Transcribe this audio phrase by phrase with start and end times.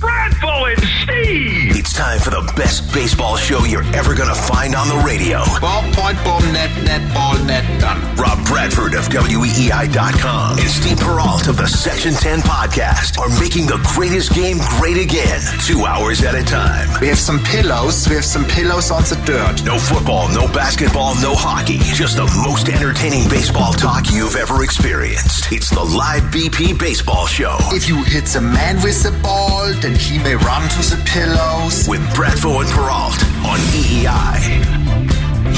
[0.00, 1.76] Bradfo and Steve!
[1.76, 5.44] It's time for the best baseball show you're ever gonna find on the radio.
[5.60, 8.00] Ballpoint, boom, net, net, ball, net, done.
[8.16, 13.76] Rob Bradford of WEEI.com and Steve Perrault of the Section 10 podcast are making the
[13.94, 16.88] greatest game great again, two hours at a time.
[17.02, 18.08] We have some pillows.
[18.08, 19.62] We have some pillows on the dirt.
[19.64, 21.76] No football, no basketball, no hockey.
[21.92, 25.52] Just the most entertaining baseball talk you've ever experienced.
[25.52, 29.98] It's the Live BP Baseball Show If you hit the man with the ball, then
[29.98, 31.88] he may run to the pillows.
[31.88, 35.50] with Bradfo and Perrault on EEI.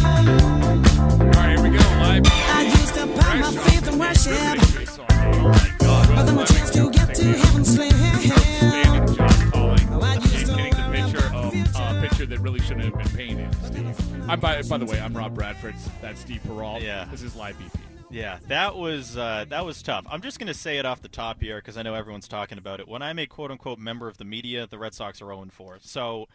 [0.00, 1.84] All right, here we go.
[1.98, 2.22] Live.
[2.26, 6.08] I used to put my faith in worship, Oh my God.
[6.14, 7.90] but then my chance to get to heaven slim.
[7.92, 11.70] Outstanding job calling Oh, I and used to hitting the love picture the of future.
[11.76, 14.28] a picture that really shouldn't have been painted, Steve.
[14.30, 15.74] I'm by, by the way, I'm Rob Bradford.
[16.00, 16.82] That's Steve Peralt.
[16.82, 17.06] Yeah.
[17.10, 17.80] This is Live BP.
[18.12, 20.04] Yeah, that was uh, that was tough.
[20.10, 22.58] I'm just going to say it off the top here because I know everyone's talking
[22.58, 22.88] about it.
[22.88, 25.78] When I'm a quote unquote member of the media, the Red Sox are 0 4.
[25.80, 26.26] So,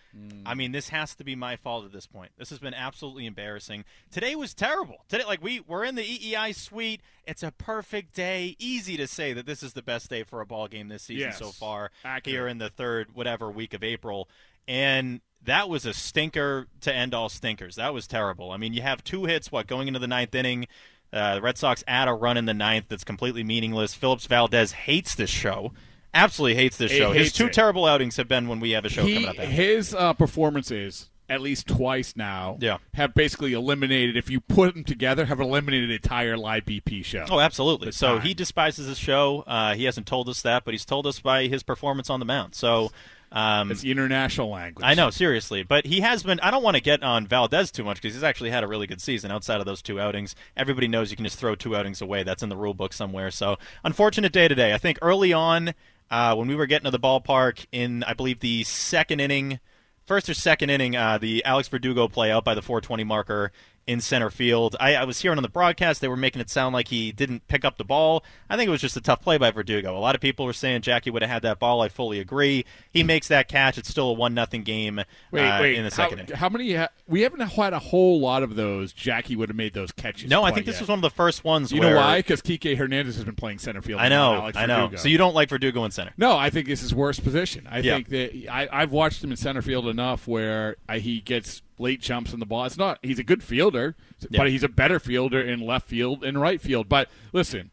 [0.46, 2.32] I mean, this has to be my fault at this point.
[2.38, 3.84] This has been absolutely embarrassing.
[4.10, 5.04] Today was terrible.
[5.10, 7.02] Today, like we we're in the EEI suite.
[7.28, 8.56] It's a perfect day.
[8.58, 11.28] Easy to say that this is the best day for a ball game this season
[11.30, 11.40] Yes.
[11.40, 11.92] so far.
[12.06, 12.34] Accurate.
[12.34, 14.30] Here in the third whatever week of April,
[14.68, 17.76] and that was a stinker to end all stinkers.
[17.76, 18.52] That was terrible.
[18.52, 20.68] I mean, you have two hits, what, going into the ninth inning.
[21.14, 23.94] Uh, the Red Sox add a run in the ninth that's completely meaningless.
[23.94, 25.72] Phillips Valdez hates this show.
[26.14, 27.12] Absolutely hates this show.
[27.12, 27.54] His two it.
[27.54, 29.36] terrible outings have been when we have a show He, coming up.
[29.40, 29.50] after.
[29.52, 32.78] his uh, performances, at least twice now, Yeah.
[32.94, 37.26] have basically eliminated, if you put them together, have eliminated the entire Live BP show.
[37.30, 37.92] Oh, absolutely.
[37.92, 38.22] So time.
[38.28, 39.44] he despises his show.
[39.48, 42.26] Uh, he hasn't told us that, but he's told us by his performance on the
[42.26, 42.56] mound.
[42.56, 42.92] So
[43.32, 44.86] um, It's international language.
[44.86, 45.64] I know, seriously.
[45.64, 46.40] But he has been.
[46.40, 48.88] I don't want to get on Valdez too much because he's actually had a really
[48.88, 50.36] good season outside of those two outings.
[50.56, 52.24] Everybody knows you can just throw two outings away.
[52.24, 53.32] That's in the rule book somewhere.
[53.32, 54.74] So, unfortunate day today.
[54.74, 55.74] I think early on,
[56.10, 59.60] uh, when we were getting to the ballpark in, I believe, the second inning,
[60.06, 63.52] first or second inning, uh, the Alex Verdugo play out by the 420 marker
[63.88, 64.76] in center field.
[64.80, 67.48] I, I was hearing on the broadcast they were making it sound like he didn't
[67.48, 68.24] pick up the ball.
[68.50, 69.96] I think it was just a tough play by Verdugo.
[69.96, 71.82] A lot of people were saying Jackie would have had that ball.
[71.82, 72.66] I fully agree.
[72.90, 73.78] He makes that catch.
[73.78, 75.02] It's still a one nothing game
[75.32, 75.76] Wait, uh, wait.
[75.76, 76.36] in the how, second inning.
[76.36, 76.74] how many?
[76.74, 78.92] Ha- we haven't had a whole lot of those.
[78.92, 80.30] Jackie would have made those catches.
[80.30, 80.82] No, I think this yet.
[80.82, 81.72] was one of the first ones.
[81.72, 82.20] You where, know why?
[82.20, 84.02] Because Kike Hernandez has been playing center field.
[84.02, 84.92] I know, I know.
[84.96, 86.12] So you don't like Verdugo in center?
[86.18, 87.68] No, I think this is worst position.
[87.70, 87.96] I Yeah.
[87.96, 92.02] think that I, I've watched him in center field enough where I, he gets late
[92.02, 92.66] jumps on the ball.
[92.66, 93.96] It's not he's a good fielder,
[94.30, 94.38] Yeah.
[94.42, 96.88] but he's a better fielder in left field and right field.
[96.90, 97.72] But listen,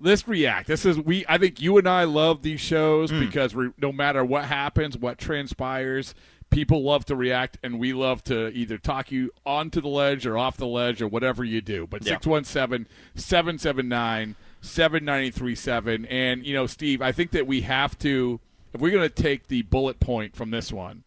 [0.00, 0.66] let's react.
[0.68, 1.24] This is we.
[1.28, 3.20] I think you and I love these shows Hmm.
[3.20, 6.14] because we, no matter what happens, what transpires.
[6.50, 10.38] People love to react, and we love to either talk you onto the ledge or
[10.38, 11.84] off the ledge or whatever you do.
[11.88, 12.10] But Yeah.
[12.20, 16.04] 617 779 7937.
[16.06, 18.40] And, you know, Steve, I think that we have to,
[18.72, 21.03] if we're going to take the bullet point from this one,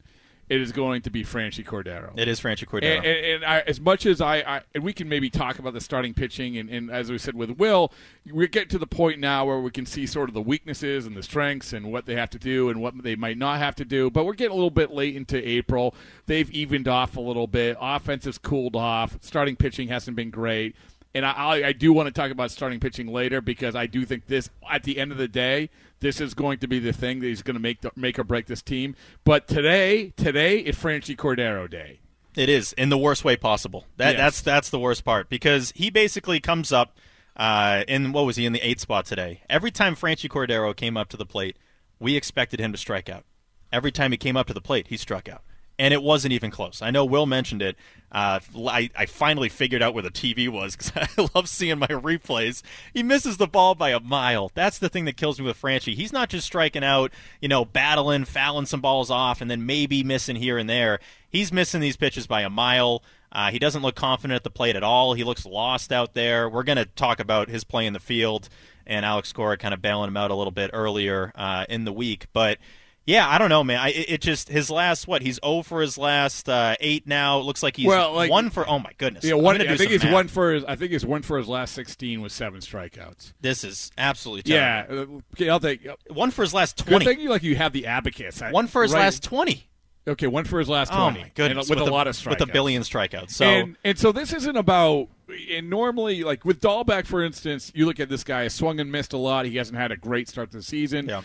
[0.49, 2.17] it is going to be Franchy Cordero.
[2.17, 2.97] It is Franchy Cordero.
[2.97, 5.73] And, and, and I, as much as I, I, and we can maybe talk about
[5.73, 7.91] the starting pitching, and, and as we said with Will,
[8.32, 11.17] we're getting to the point now where we can see sort of the weaknesses and
[11.17, 13.85] the strengths and what they have to do and what they might not have to
[13.85, 14.09] do.
[14.09, 15.94] But we're getting a little bit late into April.
[16.28, 17.78] They've evened off a little bit.
[17.82, 19.17] Offense has cooled off.
[19.22, 20.76] Starting pitching hasn't been great.
[21.17, 24.28] And I, I, do want to talk about starting pitching later because I do think
[24.28, 27.28] this, at the end of the day, this is going to be the thing that
[27.28, 28.96] is going to make the, make or break this team.
[29.23, 32.02] But today, today, it's Franchy Cordero Day.
[32.35, 33.87] It is in the worst way possible.
[33.97, 34.17] That Yes.
[34.17, 36.96] that's that's the worst part because he basically comes up
[37.35, 39.41] uh, in what was he in the eighth spot today.
[39.49, 41.58] Every time Franchy Cordero came up to the plate,
[41.99, 43.25] we expected him to strike out.
[43.73, 45.41] every time he came up to the plate, he struck out.
[45.79, 46.82] And it wasn't even close.
[46.82, 47.76] I know Will mentioned it.
[48.12, 51.88] Uh, I, I finally figured out where the TV was because I love seeing my
[51.88, 52.64] replays.
[52.94, 54.52] He misses the ball by a mile.
[54.53, 55.94] That's the thing that kills me with Franchy.
[55.94, 60.03] He's not just striking out, you know, battling, fouling some balls off, and then maybe
[60.03, 61.00] missing here and there.
[61.29, 63.03] He's missing these pitches by a mile.
[63.32, 65.14] Uh, he doesn't look confident at the plate at all.
[65.14, 66.50] He looks lost out there.
[66.50, 68.50] We're going to talk about his play in the field
[68.88, 71.91] and Alex Cora kind of bailing him out a little bit earlier uh, in the
[71.91, 72.28] week.
[72.34, 72.58] But
[73.07, 73.79] yeah, I don't know, man.
[73.79, 75.23] I, it, it just his last what?
[75.23, 77.39] He's 0 for his last uh, eight now.
[77.39, 78.67] It looks like he's Well, like- one for.
[78.69, 79.23] Oh my goodness!
[79.23, 80.13] Yeah, one, I think he's math.
[80.13, 80.63] one for his.
[80.65, 83.33] I think it's one for his last sixteen with seven strikeouts.
[83.41, 85.15] This is absolutely Yeah, terrible.
[85.17, 87.05] uh, okay, I'll take one for his last Good twenty.
[87.05, 88.41] thing you like you have the abacus.
[88.41, 89.63] I- One for his right- last twenty.
[90.07, 91.21] Okay, one for his last Oh twenty.
[91.21, 91.69] my goodness!
[91.69, 93.31] and with, a lot of strikeouts, with a billion strikeouts.
[93.31, 95.07] So and and so this isn't about.
[95.51, 99.11] And normally, like with Dalbec, for instance, you look at this guy swung and missed
[99.11, 99.45] a lot.
[99.45, 101.07] He hasn't had a great start to the season.
[101.09, 101.21] Yeah.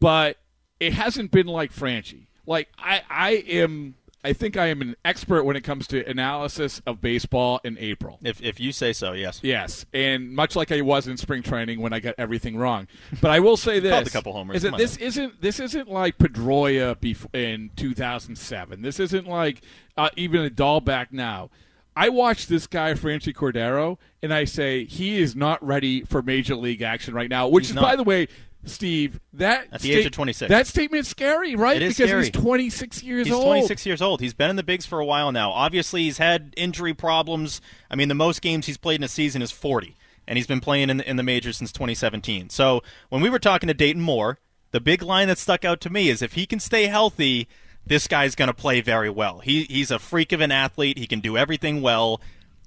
[0.00, 0.36] but
[0.80, 2.26] it hasn't been like Franchy.
[2.46, 3.94] Like I, I am.
[4.24, 8.18] I think I am an expert when it comes to analysis of baseball in April.
[8.24, 9.38] if if you say so, yes.
[9.40, 12.88] Yes, and much like I was in spring training when I got everything wrong.
[13.20, 15.60] But I will say this: Called a couple homers, Is that on this isn't this
[15.60, 18.82] isn't like Pedroia bef- in 2007.
[18.82, 19.60] This isn't like
[19.96, 21.50] uh, even a Dalbec now.
[21.94, 26.54] I watch this guy Franchy Cordero, and I say he is not ready for major
[26.56, 27.48] league action right now.
[27.48, 27.82] Which He's is, not.
[27.82, 28.28] by the way,
[28.66, 30.48] Steve, that At the age of 26.
[30.48, 31.76] That statement's scary, right?
[31.76, 32.22] It is because scary.
[32.24, 33.44] he's 26 years He's old.
[33.44, 34.20] 26 years old.
[34.20, 35.50] He's been in the bigs for a while now.
[35.52, 37.60] Obviously, he's had injury problems.
[37.90, 39.96] I mean, the most games he's played in a season is 40,
[40.26, 42.50] and he's been playing in the, in the majors since 2017.
[42.50, 44.38] So when we were talking to Dayton Moore,
[44.72, 47.48] the big line that stuck out to me is if he can stay healthy,
[47.86, 49.38] this guy's going to play very well.
[49.38, 50.98] He he's a freak of an athlete.
[50.98, 52.20] He can do everything well.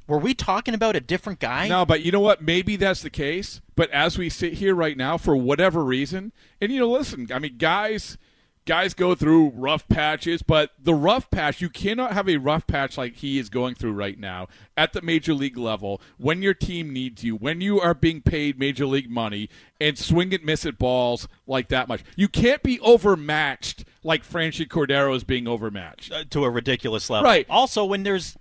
[0.09, 1.67] Were we talking about a different guy?
[1.67, 2.41] No, but you know what?
[2.41, 3.61] Maybe that's the case.
[3.75, 7.37] But as we sit here right now, for whatever reason, and you know, listen, I
[7.37, 8.17] mean, guys,
[8.65, 12.97] guys go through rough patches, but the rough patch, you cannot have a rough patch
[12.97, 16.91] like he is going through right now at the major league level when your team
[16.91, 19.47] needs you, when you are being paid major league money
[19.79, 22.03] and swing and miss at balls like that much.
[22.15, 26.11] You can't be overmatched like Franchy Cordero is being overmatched.
[26.11, 27.25] Uh, to a ridiculous level.
[27.25, 27.45] Right.
[27.47, 28.35] Also, when there's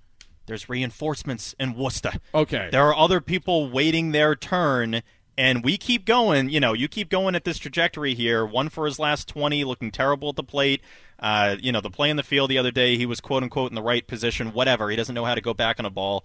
[0.49, 2.13] there's reinforcements in Worcester.
[2.35, 2.69] Okay.
[2.73, 5.03] There are other people waiting their turn,
[5.37, 6.49] and we keep going.
[6.49, 8.45] You know, you keep going at this trajectory here.
[8.45, 10.81] One for his last 20, looking terrible at the plate.
[11.21, 13.71] Uh, you know, the play in the field the other day, he was quote unquote
[13.71, 14.91] in the right position, whatever.
[14.91, 16.25] He doesn't know how to go back on a ball.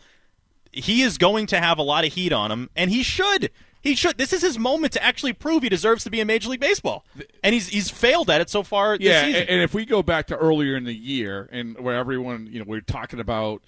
[0.72, 3.52] He is going to have a lot of heat on him, and he should.
[3.84, 4.18] He should.
[4.18, 7.06] This is his moment to actually prove he deserves to be in Major League Baseball,
[7.44, 10.28] and he's he's failed at it so far this yeah, and if we go back
[10.28, 13.62] to earlier in the year, and where everyone, you know, we're talking about,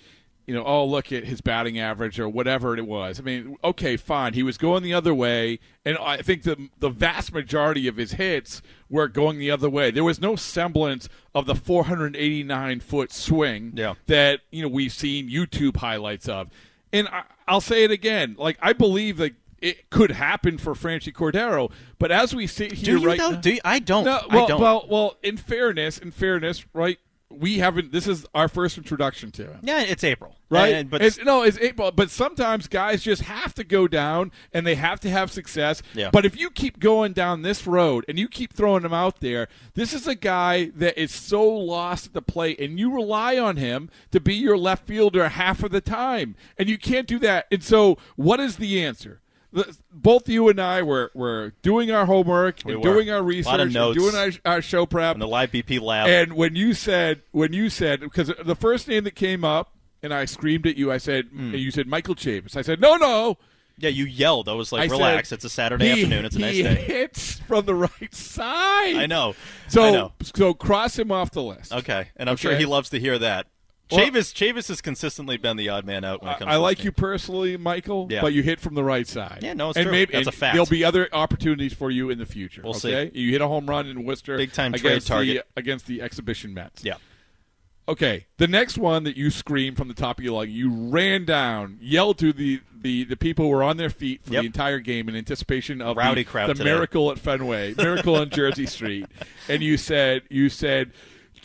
[0.47, 3.19] you know, oh look at his batting average or whatever it was.
[3.19, 6.89] I mean, okay, fine, he was going the other way, and I think the the
[6.89, 9.91] vast majority of his hits were going the other way.
[9.91, 13.95] There was no semblance of the 489 foot swing Yeah.
[14.07, 16.49] that you know we've seen YouTube highlights of.
[16.93, 19.33] And I, I'll say it again, like I believe that.
[19.61, 23.31] It could happen for Franchy Cordero, but as we sit here Do you right though?
[23.31, 23.59] now, Do you?
[23.65, 24.03] I don't.
[24.03, 24.61] no, well, I don't.
[24.61, 25.17] well, well.
[25.23, 26.99] In fairness, in fairness, right?
[27.31, 27.91] We haven't.
[27.91, 30.73] This is our first introduction to him, yeah, it's April, right?
[30.75, 31.91] And- but it's, no, it's April.
[31.91, 35.81] But sometimes guys just have to go down, and they have to have success.
[35.95, 36.11] Yeah.
[36.11, 39.47] But if you keep going down this road and you keep throwing him out there,
[39.73, 43.57] this is a guy that is so lost at the plate, and you rely on
[43.57, 47.47] him to be your left fielder half of the time, and you can't do that.
[47.51, 49.19] And so, what is the answer?
[49.91, 52.93] Both you and I were, were doing our homework We and were.
[52.93, 53.97] doing our research, and notes.
[53.97, 56.07] doing our, our show prep, in the live BP lab.
[56.07, 59.71] and when you said, when you said, because the first name that came up,
[60.03, 61.53] and I screamed at you, I said, hmm.
[61.53, 62.55] and you said Michael Chavis.
[62.55, 63.37] I said, no, no.
[63.77, 64.47] yeah, you yelled.
[64.49, 66.25] I was like, I "Relax, said, it's a Saturday he- afternoon.
[66.25, 68.95] It's a nice day." hits from the right side.
[68.97, 69.35] I know.
[69.67, 70.13] So, I know.
[70.21, 71.73] so cross him off the list.
[71.73, 73.47] Okay, and I'm sure he loves to hear that.
[73.91, 76.39] Well- Chavis, Chavis has consistently been the odd man out when it comes.
[76.39, 76.51] To that.
[76.51, 78.21] I like you personally, Michael, Yeah.
[78.21, 79.39] but you hit from the right side.
[79.43, 79.91] Yeah, no, it's and true.
[79.91, 80.53] Maybe, That's and a fact.
[80.55, 82.61] There'll be other opportunities for you in the future.
[82.63, 83.11] We'll see.
[83.13, 85.45] You hit a home run in Worcester, Big time trade against target.
[85.55, 86.83] the, against the exhibition Mets.
[86.83, 86.95] Yeah.
[87.87, 91.23] Okay, the next one that you screamed from the top of your lung, you ran
[91.23, 94.41] down, yelled to the, the, the people who were on their feet for Yep.
[94.41, 96.63] the entire game in anticipation of Rowdy the, crowd the today.
[96.71, 99.05] miracle at Fenway, miracle on Jersey Street,
[99.49, 100.93] and you said you said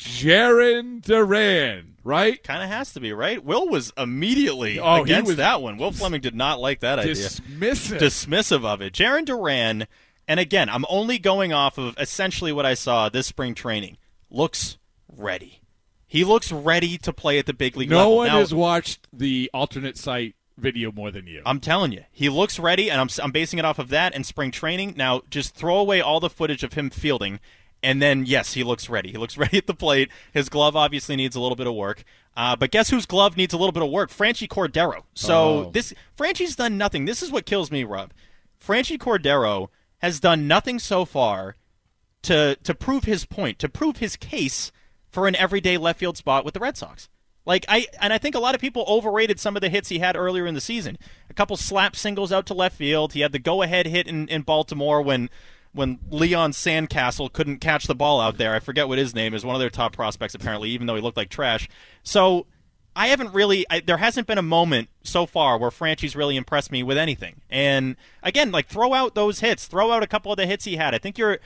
[0.01, 2.43] Jarren Duran, right?
[2.43, 3.43] Kind of has to be right.
[3.45, 5.77] Will was immediately Oh, against was- that one.
[5.77, 7.15] Will Fleming did not like that idea.
[7.15, 7.99] Dismissive.
[7.99, 8.93] dismissive of it.
[8.93, 9.87] Jarren Duran,
[10.29, 13.97] and again, I'm only going off of essentially what I saw this spring training.
[14.31, 14.79] Looks
[15.15, 15.61] ready.
[16.07, 18.17] He looks ready to play at the big league no level.
[18.17, 21.41] one Now, has watched the alternate site video more than you.
[21.47, 24.27] I'm telling you, he looks ready, and I'm, I'm basing it off of that and
[24.27, 24.95] spring training.
[24.97, 27.41] Now, just throw away all the footage of him fielding
[27.83, 29.11] And then, yes, he looks ready.
[29.11, 30.11] He looks ready at the plate.
[30.33, 32.05] His glove obviously needs a little bit of work.
[32.37, 34.11] Uh, but guess whose glove needs a little bit of work?
[34.11, 35.03] Franchy Cordero.
[35.15, 35.35] So
[35.67, 35.71] Oh.
[35.73, 37.05] this Franchy's done nothing.
[37.05, 38.13] This is what kills me, Rob.
[38.65, 39.69] Franchy Cordero
[39.99, 41.57] has done nothing so far
[42.23, 44.71] to to prove his point, to prove his case
[45.11, 47.09] for an everyday left field spot with the Red Sox.
[47.47, 49.99] Like I and I think a lot of people overrated some of the hits he
[49.99, 50.99] had earlier in the season.
[51.29, 53.15] A couple slap singles out to left field.
[53.15, 55.31] He had the go ahead hit in, in Baltimore when
[55.73, 58.55] when Leon Sandcastle couldn't catch the ball out there.
[58.55, 61.01] I forget what his name is, one of their top prospects apparently, even though he
[61.01, 61.69] looked like trash.
[62.03, 62.47] So
[62.95, 63.65] I haven't really.
[63.71, 67.41] I, there hasn't been a moment so far where Franchy's really impressed me with anything.
[67.49, 70.77] And again, like throw out those hits, throw out a couple of the hits he
[70.77, 70.95] had.
[70.95, 71.39] I think you're.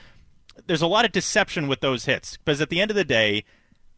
[0.67, 3.43] There's a lot of deception with those hits because at the end of the day,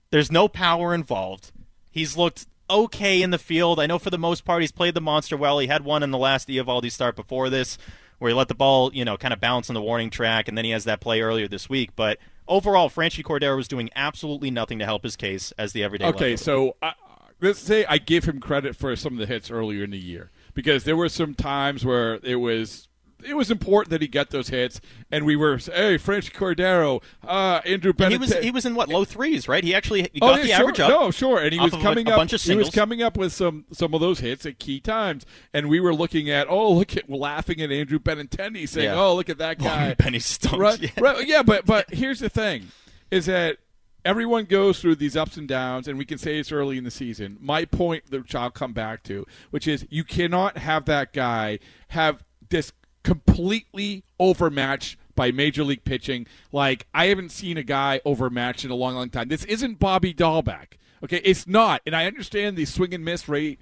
[0.09, 1.51] there's no power involved.
[1.89, 3.79] He's looked okay in the field.
[3.79, 5.59] I know for the most part he's played the monster well.
[5.59, 7.77] He had one in the last Eovaldi start before this,
[8.19, 10.57] where he let the ball, you know, kind of bounce on the warning track, and
[10.57, 11.91] then he has that play earlier this week.
[11.95, 16.07] But overall, Franchy Cordero was doing absolutely nothing to help his case as the everyday.
[16.07, 16.93] Okay, so I,
[17.41, 20.31] let's say I give him credit for some of the hits earlier in the year
[20.53, 22.87] because there were some times where it was
[23.25, 24.79] it was important that he get those hits,
[25.11, 28.11] and we were hey Franchy Cordero, uh, Andrew And Bennett.
[28.13, 29.63] he was he was in what low threes, right?
[29.63, 30.55] He actually he Oh, got yeah, the sure.
[30.61, 30.89] average up.
[30.89, 32.31] No, sure, and he was coming a, up.
[32.31, 35.67] a he was coming up with some some of those hits at key times, and
[35.69, 38.99] we were looking at oh look at laughing at Andrew Benintendi saying Yeah.
[39.01, 40.61] oh look at that guy Benny stunk.
[40.61, 40.89] right, Yeah.
[40.99, 42.67] right, yeah, but but here's the thing,
[43.11, 43.57] is that
[44.05, 46.91] everyone goes through these ups and downs, and we can say it's early in the
[46.91, 47.37] season.
[47.41, 51.59] My point, which I'll come back to, which is you cannot have that guy
[51.89, 52.71] have this
[53.07, 56.27] completely overmatched by major league pitching.
[56.51, 59.29] Like I haven't seen a guy overmatched in a long, long time.
[59.29, 60.73] This isn't Bobby Dalbec.
[61.01, 63.61] Okay, it's not, and I understand the swing and miss rate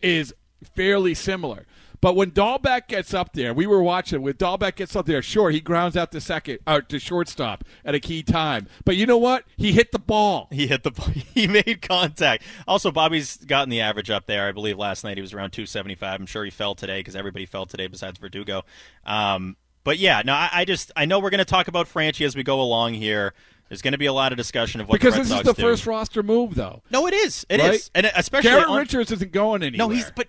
[0.00, 0.32] is
[0.76, 1.66] fairly similar.
[2.04, 4.20] But when Dalbec gets up there, we were watching.
[4.20, 7.94] When Dalbec gets up there, sure he grounds out the second, uh, to shortstop at
[7.94, 8.66] a key time.
[8.84, 9.46] But you know what?
[9.56, 10.48] He hit the ball.
[10.50, 10.90] He hit the
[11.34, 12.42] he made contact.
[12.68, 14.46] Also, Bobby's gotten the average up there.
[14.46, 16.20] I believe last night he was around 275.
[16.20, 18.66] I'm sure he fell today because everybody fell today besides Verdugo.
[19.06, 22.26] Um, but yeah, no, I, I just I know we're going to talk about Franchy
[22.26, 23.32] as we go along here.
[23.70, 25.62] There's going to be a lot of discussion of what Because this is the do.
[25.62, 26.82] first roster move, though.
[26.90, 27.46] No, it is.
[27.48, 27.90] It is, Right?
[27.94, 29.88] and especially Garrett on- Richards isn't going anywhere.
[29.88, 30.28] No, he's but.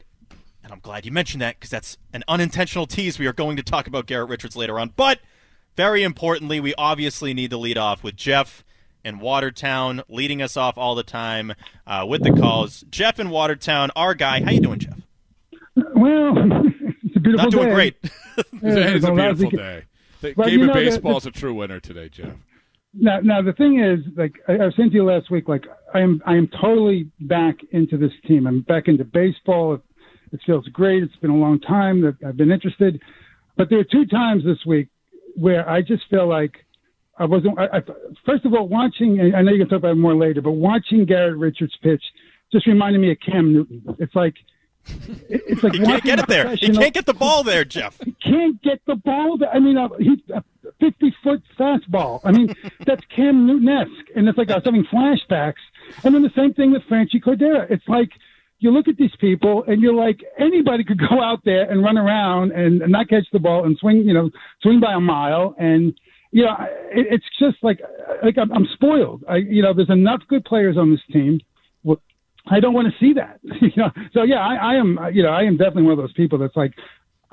[0.65, 3.19] And I'm glad you mentioned that because that's an unintentional tease.
[3.19, 4.93] We are going to talk about Garrett Richards later on.
[4.95, 5.19] But
[5.77, 8.63] very importantly, we obviously need to lead off with Jeff
[9.03, 11.53] in Watertown, leading us off all the time
[11.86, 12.84] uh, with the calls.
[12.89, 14.41] Jeff in Watertown, our guy.
[14.43, 14.98] How you doing, Jeff?
[15.75, 16.34] Well,
[17.03, 17.74] it's a beautiful Not doing day.
[17.75, 17.95] great.
[18.38, 19.84] It's a, it's a beautiful day.
[20.22, 22.34] The Well, game you of know, the- baseball is a true winner today, Jeff.
[22.98, 25.65] Now, now the thing is, like I, I was saying to you last week, like
[25.93, 28.48] I am, I am totally back into this team.
[28.48, 29.79] I'm back into baseball.
[30.32, 31.03] It, feels great.
[31.03, 33.01] It's been a long time that I've been interested,
[33.55, 34.89] but there are two times this week
[35.36, 36.65] where I just feel like
[37.17, 37.58] I wasn't.
[37.60, 37.82] I, I,
[38.25, 40.51] first of all, watching, and I know you can talk about it more later, but
[40.51, 42.03] watching Garrett Richards pitch
[42.51, 43.96] just reminded me of Cam Newton.
[44.00, 44.36] It's like,
[45.29, 46.55] it's like He can't get it there.
[46.55, 48.00] He can't get the ball there, Jeff.
[48.03, 49.38] he can't get the ball.
[49.38, 49.50] There.
[49.50, 50.44] I mean, uh, he's a
[50.79, 52.22] 50 foot fastball.
[52.24, 52.53] I mean,
[52.86, 54.10] that's Cam Newton esque.
[54.15, 55.53] And it's like I was having flashbacks.
[56.03, 57.70] And then the same thing with Franchy Cordero.
[57.70, 58.10] It's like
[58.59, 61.97] you look at these people and you're like, anybody could go out there and run
[61.97, 64.29] around and, and not catch the ball and swing, you know,
[64.62, 65.55] swing by a mile.
[65.57, 65.93] And,
[66.31, 67.79] you know, it, it's just like,
[68.24, 69.24] like I'm, I'm spoiled.
[69.27, 71.39] I, you know, there's enough good players on this team.
[72.47, 73.39] I don't want to see that.
[73.62, 75.00] you know, so yeah, I, I am.
[75.13, 76.74] You know, I am definitely one of those people that's like,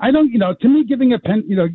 [0.03, 0.31] I don't.
[0.31, 1.67] You know, to me, giving a pen, you know,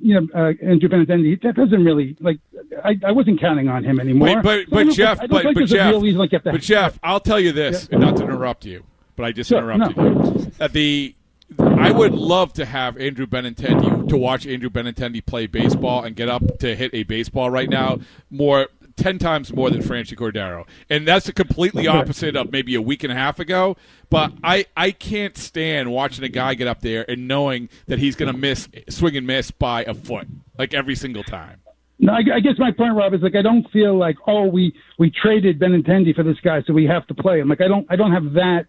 [0.00, 2.38] you know, uh, Andrew Benintendi, that doesn't really like.
[2.84, 4.28] I, I wasn't counting on him anymore.
[4.28, 6.98] Wait, but So but Jeff, but, but Jeff, reason like you have to- but Jeff,
[7.02, 8.84] I'll tell you this, and not to interrupt you,
[9.16, 10.52] but I just Sure, interrupted you.
[10.60, 11.14] Uh, the
[11.58, 16.28] I would love to have Andrew Benintendi to watch Andrew Benintendi play baseball and get
[16.28, 17.98] up to hit a baseball right now
[18.30, 22.82] more ten times more than Franchy Cordero, and that's the completely opposite of maybe a
[22.82, 23.76] week and a half ago.
[24.10, 28.16] But I I can't stand watching a guy get up there and knowing that he's
[28.16, 30.26] going to miss swing and miss by a foot
[30.58, 31.60] like every single time.
[32.00, 34.74] No, I, I guess my point, Rob, is like I don't feel like oh we
[34.98, 37.48] we traded Benintendi for this guy, so we have to play him.
[37.48, 38.66] Like I don't I don't have that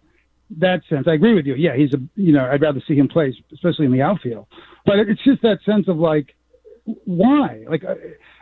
[0.58, 1.06] that sense.
[1.06, 1.54] I agree with you.
[1.54, 4.46] Yeah, he's a you know I'd rather see him play, especially in the outfield.
[4.84, 6.34] But it's just that sense of like
[7.04, 7.64] why?
[7.68, 7.94] Like I,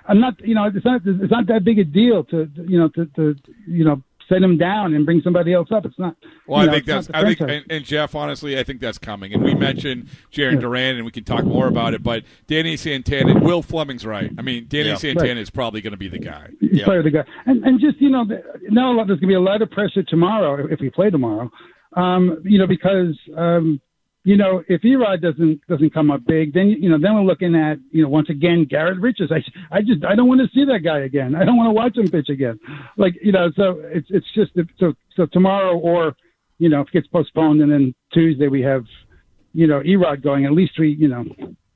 [0.09, 2.79] I'm not you know it's not it's not that big a deal to to, you
[2.79, 3.35] know to, to
[3.67, 5.87] you know set him down and bring somebody else up.
[5.87, 6.15] It's not.
[6.47, 7.11] Well, you I know, think that's.
[7.15, 9.33] I think, and, and Jeff, honestly, I think that's coming.
[9.33, 12.03] And we mentioned Jarren Duran, and we can talk more about it.
[12.03, 14.31] But Danny Santana, Will Fleming's right.
[14.37, 14.97] I mean, Danny Yeah.
[14.97, 15.39] Santana Right.
[15.39, 16.51] is probably going to be the guy.
[16.61, 17.25] He's probably the guy.
[17.47, 18.25] And and just you know,
[18.69, 21.51] now there's going to be a lot of pressure tomorrow if we play tomorrow.
[21.97, 23.81] Um, you know, because um,
[24.29, 27.55] you know, if Erod doesn't doesn't come up big, then you know, then we're looking
[27.55, 29.33] at you know once again Garrett Richards.
[29.33, 29.43] I
[29.75, 31.35] I just I don't want to see that guy again.
[31.35, 32.61] I don't want to watch him pitch again.
[32.99, 36.15] Like you know, so it's it's just so so tomorrow or
[36.59, 38.85] you know if it gets postponed and then Tuesday we have
[39.55, 40.45] you know Erod going.
[40.45, 41.25] At least we you know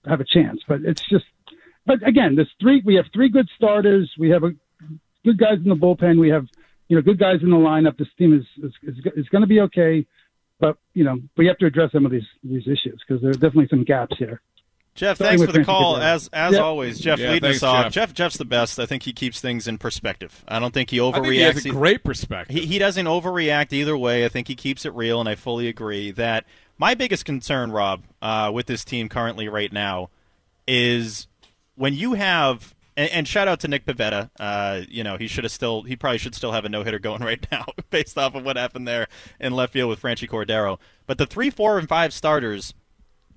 [0.07, 0.61] have a chance.
[0.69, 1.25] But it's just
[1.87, 2.83] but again, there's three.
[2.85, 4.13] We have three good starters.
[4.19, 4.51] We have a
[5.25, 6.21] good guys in the bullpen.
[6.21, 6.47] We have
[6.89, 7.97] you know good guys in the lineup.
[7.97, 10.07] This team is is is, is going to be okay.
[10.63, 13.35] But you know we have to address some of these these issues because there are
[13.35, 14.41] definitely some gaps here.
[14.95, 15.97] Jeff, Starting thanks with for the call.
[15.97, 16.63] As as Yep.
[16.63, 17.85] always, Jeff Yeah, leading thanks, us off.
[17.87, 17.93] Jeff.
[17.93, 18.79] Jeff Jeff's the best.
[18.79, 20.45] I think he keeps things in perspective.
[20.47, 21.15] I don't think he I overreacts.
[21.25, 22.55] think he has a great perspective.
[22.57, 24.25] He, he doesn't overreact either way.
[24.25, 26.45] I think he keeps it real, and I fully agree that
[26.79, 30.11] my biggest concern, Rob, uh, with this team currently right now,
[30.69, 31.27] is
[31.75, 32.72] when you have.
[32.97, 34.31] And, and shout out to Nick Pivetta.
[34.39, 35.83] Uh, you know he should have still.
[35.83, 38.57] He probably should still have a no hitter going right now, based off of what
[38.57, 39.09] happened there
[39.41, 40.79] in left field with Franchy Cordero.
[41.07, 42.75] But the three, four, and five starters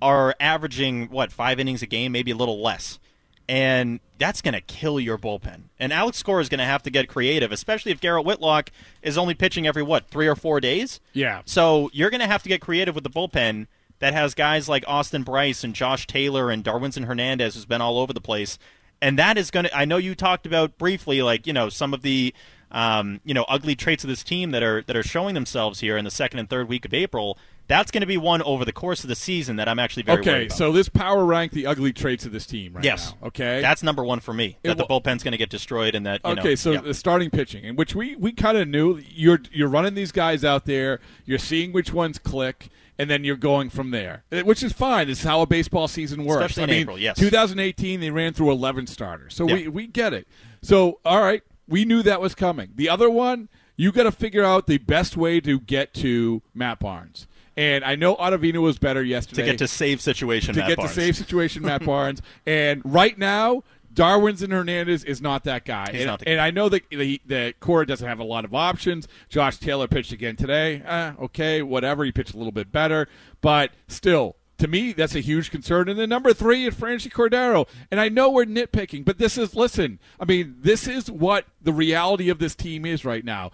[0.01, 2.99] are averaging what five innings a game, maybe a little less,
[3.47, 5.63] and that's going to kill your bullpen.
[5.79, 8.71] And Alex Cora is going to have to get creative, especially if Garrett Whitlock
[9.01, 10.99] is only pitching every what three or four days.
[11.13, 11.41] Yeah.
[11.45, 13.67] So you're going to have to get creative with the bullpen
[13.99, 17.97] that has guys like Austin Brice and Josh Taylor and Darwinzon Hernandez, who's been all
[17.97, 18.57] over the place.
[19.05, 19.77] And that is going to.
[19.77, 22.33] I know you talked about briefly, like you know, some of the
[22.71, 25.95] um, you know ugly traits of this team that are that are showing themselves here
[25.95, 27.37] in the second and third week of April.
[27.67, 30.19] That's going to be one over the course of the season that I'm actually very
[30.19, 33.27] okay, so this power rank the ugly traits of this team right yes, now.
[33.27, 34.57] Okay, that's number one for me.
[34.63, 36.71] It That the wa- bullpen's going to get destroyed, and that you okay, know, so
[36.71, 36.81] yeah.
[36.81, 40.43] the starting pitching, in which we, we kind of knew you're you're running these guys
[40.43, 44.63] out there, you're seeing which ones click, and then you're going from there, eh, which
[44.63, 45.07] is fine.
[45.07, 46.45] This is how a baseball season works.
[46.45, 47.17] Especially in I mean, April, yes.
[47.17, 49.55] 2018 they ran through 11 starters, so Yeah.
[49.55, 50.27] we we get it.
[50.61, 52.69] So all right, we knew that was coming.
[52.75, 56.79] The other one, you got to figure out the best way to get to Matt
[56.79, 57.27] Barnes.
[57.57, 59.43] And I know Ottavino was better yesterday.
[59.43, 60.53] to get to save situation.
[60.55, 60.93] to Matt get Barnes.
[60.93, 62.21] to save situation Matt Barnes.
[62.45, 63.63] And right now,
[63.95, 65.87] Darwinzon Hernandez is not that guy.
[65.91, 68.45] He's and, not the and I know that the, the core doesn't have a lot
[68.45, 69.07] of options.
[69.29, 70.83] Josh Taylor pitched again today.
[70.85, 72.03] Eh, okay, whatever.
[72.03, 73.07] He pitched a little bit better,
[73.41, 74.35] but still.
[74.59, 75.89] To me, that's a huge concern.
[75.89, 77.67] And then number three is Franchy Cordero.
[77.91, 79.99] And I know we're nitpicking, but this is listen.
[80.17, 83.51] I mean, this is what the reality of this team is right now.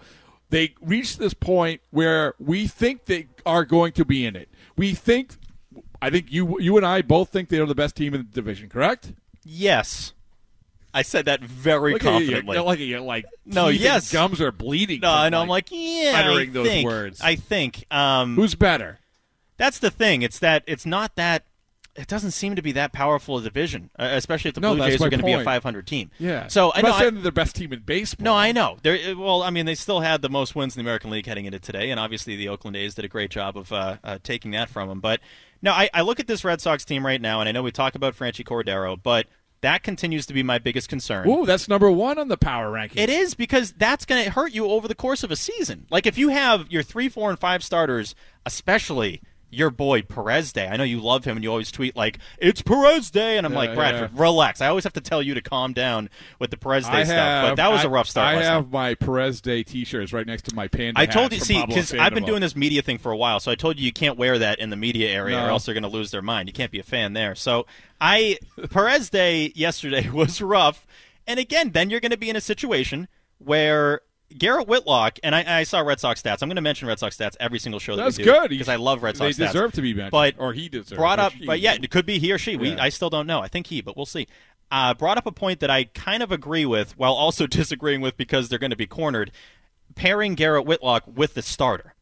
[0.50, 4.48] They reached this point where we think they are going to be in it.
[4.76, 5.34] We think
[6.00, 8.68] I think you you and I both think they're the best team in the division,
[8.68, 9.12] correct?
[9.44, 10.12] Yes,
[10.94, 12.54] I said that very Look at you, confidently.
[12.56, 14.12] you're- Like you're like No, teeth and yes.
[14.12, 15.00] gums are bleeding.
[15.00, 15.40] No, from, I know.
[15.42, 17.20] I'm like, yeah, uttering I those think, words.
[17.22, 17.84] I think.
[17.90, 18.98] Um, Who's better?
[19.56, 20.22] That's the thing.
[20.22, 21.44] It's that it's not that.
[21.94, 24.78] It doesn't seem to be that powerful a division, uh, especially if the No, Blue
[24.78, 25.44] that's Jays my are going to be a point.
[25.44, 26.10] 500 team.
[26.18, 26.46] Yeah.
[26.46, 26.88] So I I'm know.
[26.88, 28.24] not I- saying they're the best team in baseball.
[28.24, 28.78] no, I know.
[28.82, 31.44] They're, well, I mean, they still had the most wins in the American League heading
[31.44, 34.52] into today, and obviously the Oakland A's did a great job of uh, uh, taking
[34.52, 35.00] that from them.
[35.00, 35.20] But
[35.60, 37.70] no, I, I look at this Red Sox team right now, and I know we
[37.72, 39.26] talk about Franchy Cordero, but
[39.62, 41.28] that continues to be my biggest concern.
[41.28, 43.02] Ooh, that's number one on the power ranking.
[43.02, 45.86] It is because that's going to hurt you over the course of a season.
[45.90, 50.66] Like if you have your three, four, and five starters, especially your boy Perez Day.
[50.66, 53.52] I know you love him and you always tweet like it's Perez Day, and I'm
[53.52, 54.22] Yeah, like Bradford, yeah.
[54.22, 54.60] relax.
[54.60, 57.16] I always have to tell you to calm down with the Perez Day I stuff.
[57.16, 58.36] have, But that was I- a rough start.
[58.38, 58.72] I have night.
[58.72, 60.98] my Perez Day T-shirts right next to my panda.
[60.98, 63.50] I told you, see, because I've been doing this media thing for a while, so
[63.50, 65.82] I told you you can't wear that in the media area, or else they're going
[65.82, 66.48] to lose their mind.
[66.48, 67.34] You can't be a fan there.
[67.34, 67.66] So
[68.00, 68.38] I
[68.70, 70.86] Perez Day yesterday was rough,
[71.26, 73.06] and again, then you're going to be in a situation
[73.38, 74.00] where
[74.38, 76.42] Garrett Whitlock and I, I saw Red Sox stats.
[76.42, 78.50] I'm going to mention Red Sox stats every single show that That's we do good.
[78.50, 79.36] because I love Red They Sox.
[79.36, 79.52] stats.
[79.52, 81.32] deserve to be mentioned, but or he deserves, brought up.
[81.46, 82.56] But yeah, it could be he or she.
[82.56, 82.82] We Yeah.
[82.82, 83.40] I still don't know.
[83.40, 84.26] I think he, but we'll see.
[84.70, 88.16] Uh, brought up a point that I kind of agree with, while also disagreeing with
[88.16, 89.30] because they're going to be cornered.
[89.94, 91.94] Pairing Garrett Whitlock with the starter.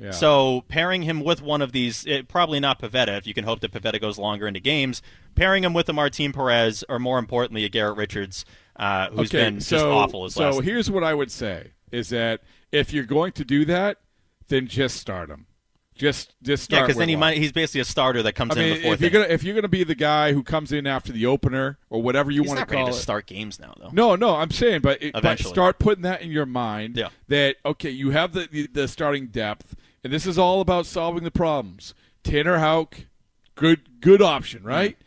[0.00, 0.12] Yeah.
[0.12, 3.58] So pairing him with one of these, it, probably not Pivetta, if you can hope
[3.60, 5.02] that Pivetta goes longer into games.
[5.34, 8.44] Pairing him with a Martin Perez, or more importantly, a Garrett Richards,
[8.76, 10.52] uh, who's okay, been so, just awful as well.
[10.52, 10.66] So last.
[10.68, 12.40] here's what I would say: is that
[12.72, 13.98] if you're going to do that,
[14.48, 15.46] then just start him.
[15.98, 16.82] Just just start.
[16.82, 18.94] yeah, because then he might, he's basically a starter that comes I mean, in before
[18.94, 21.76] if you're gonna if you're gonna be the guy who comes in after the opener
[21.90, 23.90] or whatever you want to call to it, start games now, though.
[23.92, 25.52] No, no, I'm saying, but, it, but Eventually.
[25.52, 26.96] start putting that in your mind.
[26.96, 27.08] Yeah.
[27.26, 29.74] That okay, you have the, the the starting depth,
[30.04, 31.94] and this is all about solving the problems.
[32.22, 33.06] Tanner Houck,
[33.56, 34.68] good good option, mm-hmm.
[34.68, 34.98] right?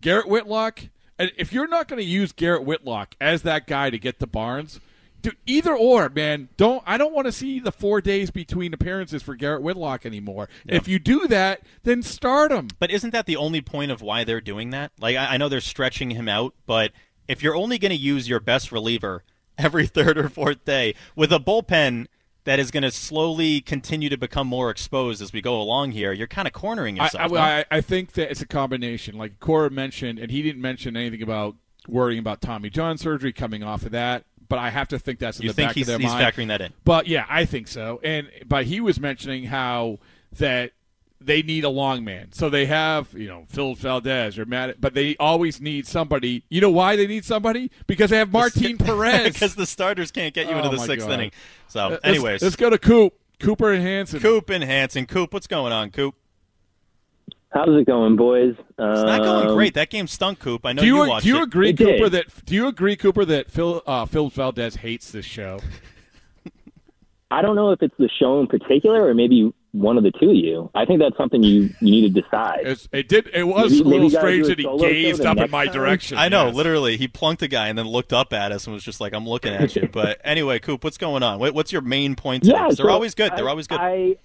[0.00, 0.84] Garrett Whitlock,
[1.18, 4.26] and if you're not going to use Garrett Whitlock as that guy to get the
[4.26, 4.80] Barnes.
[5.20, 6.48] Do either or, man.
[6.56, 10.48] Don't I don't want to see the four days between appearances for Garrett Whitlock anymore.
[10.66, 12.68] If you do that, then start him.
[12.78, 14.92] But isn't that the only point of why they're doing that?
[14.98, 16.92] Like, I, I know they're stretching him out, but
[17.28, 19.24] if you're only going to use your best reliever
[19.58, 22.06] every third or fourth day with a bullpen
[22.44, 26.12] that is going to slowly continue to become more exposed as we go along here,
[26.12, 27.32] you're kind of cornering yourself.
[27.32, 27.60] I?
[27.60, 29.16] I, I think that it's a combination.
[29.16, 31.56] Like Cora mentioned, and he didn't mention anything about
[31.86, 34.24] worrying about Tommy John surgery coming off of that.
[34.50, 36.10] But I have to think that's in You the think back he's- of their he's
[36.10, 36.34] mind.
[36.34, 36.72] factoring that in?
[36.84, 38.00] But yeah, I think so.
[38.04, 39.98] And but he was mentioning how
[40.38, 40.72] that
[41.22, 42.32] they need a long man.
[42.32, 46.44] So they have, you know, Phil Valdez or Matt, but they always need somebody.
[46.48, 47.70] You know why they need somebody?
[47.86, 49.32] Because they have Martin Perez.
[49.34, 51.14] because the starters can't get you into Oh, the sixth God.
[51.14, 51.30] inning.
[51.68, 53.14] So, uh, Let's- anyways, let's, go to Coop.
[53.38, 54.20] Cooper and Hanson.
[54.20, 55.06] Coop and Hanson.
[55.06, 56.14] Coop, what's going on, Coop?
[57.52, 58.54] How's it going, boys?
[58.58, 59.74] It's not going Um, great.
[59.74, 60.64] That game stunk, Coop.
[60.64, 61.98] I know do you, watched do you agree, It did.
[61.98, 62.08] Cooper?
[62.10, 65.58] That do you agree, Cooper, that Phil uh, Phil Valdez hates this show?
[67.32, 70.30] I don't know if it's the show in particular or maybe one of the two
[70.30, 70.68] of you.
[70.74, 72.58] I think that's something you, you need to decide.
[72.64, 73.28] It's, it did.
[73.32, 75.66] It was Maybe- a little maybe you gotta strange that he gazed up in my
[75.66, 75.74] time.
[75.74, 76.18] direction.
[76.18, 76.54] I know, yes.
[76.56, 76.96] literally.
[76.96, 79.28] He plunked a guy and then looked up at us and was just like, "I'm
[79.28, 81.38] looking at you." But anyway, Coop, what's going on?
[81.38, 82.42] What- What's your main point?
[82.44, 82.56] Today?
[82.56, 83.30] Yeah, 'Cause they're always good.
[83.36, 83.78] They're I- always good.
[83.80, 84.16] I, I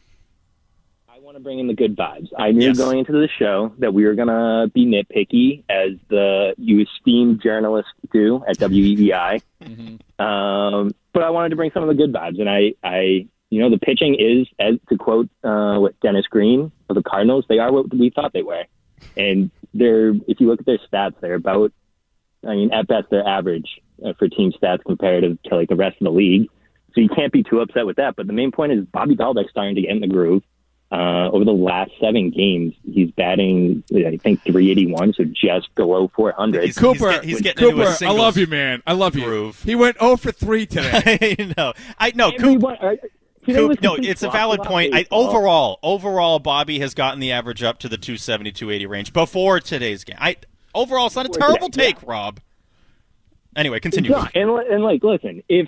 [1.26, 2.30] want to bring in the good vibes.
[2.38, 2.78] I knew Yes.
[2.78, 7.42] going into the show that we were going to be nitpicky, as the you esteemed
[7.42, 9.42] journalists do at WEEI.
[9.64, 10.24] Mm-hmm.
[10.24, 13.60] Um, but I wanted to bring some of the good vibes, and I, I, you
[13.60, 17.58] know, the pitching is, as to quote uh, what Dennis Green of the Cardinals, they
[17.58, 18.66] are what we thought they were,
[19.18, 20.10] and they're.
[20.28, 21.74] If you look at their stats, they're about.
[22.46, 25.98] I mean, at best, they're average uh, for team stats comparative to like the rest
[26.00, 26.50] of the league.
[26.94, 28.16] So you can't be too upset with that.
[28.16, 30.44] But the main point is Bobby Dalbec's starting to get in the groove.
[30.92, 36.76] Uh, over the last seven games, he's batting, I think, 381, so just below 400.
[36.76, 38.84] Cooper, he's getting Cooper, into a I love you, man.
[38.86, 39.26] I love you.
[39.26, 39.64] groove.
[39.64, 41.36] He went 0 for 3 today.
[41.40, 41.74] I know.
[41.98, 42.32] I know.
[42.32, 42.96] Coop, uh,
[43.46, 44.94] Coop, no, it's a valid point.
[44.94, 49.60] I, overall, overall, Bobby has gotten the average up to the 270, 280 range before
[49.60, 50.18] today's game.
[50.20, 50.38] I
[50.74, 52.40] overall, it's not a terrible today, take, Rob.
[53.56, 54.12] Anyway, continue.
[54.12, 54.36] It's not.
[54.36, 55.68] And, and like, listen, if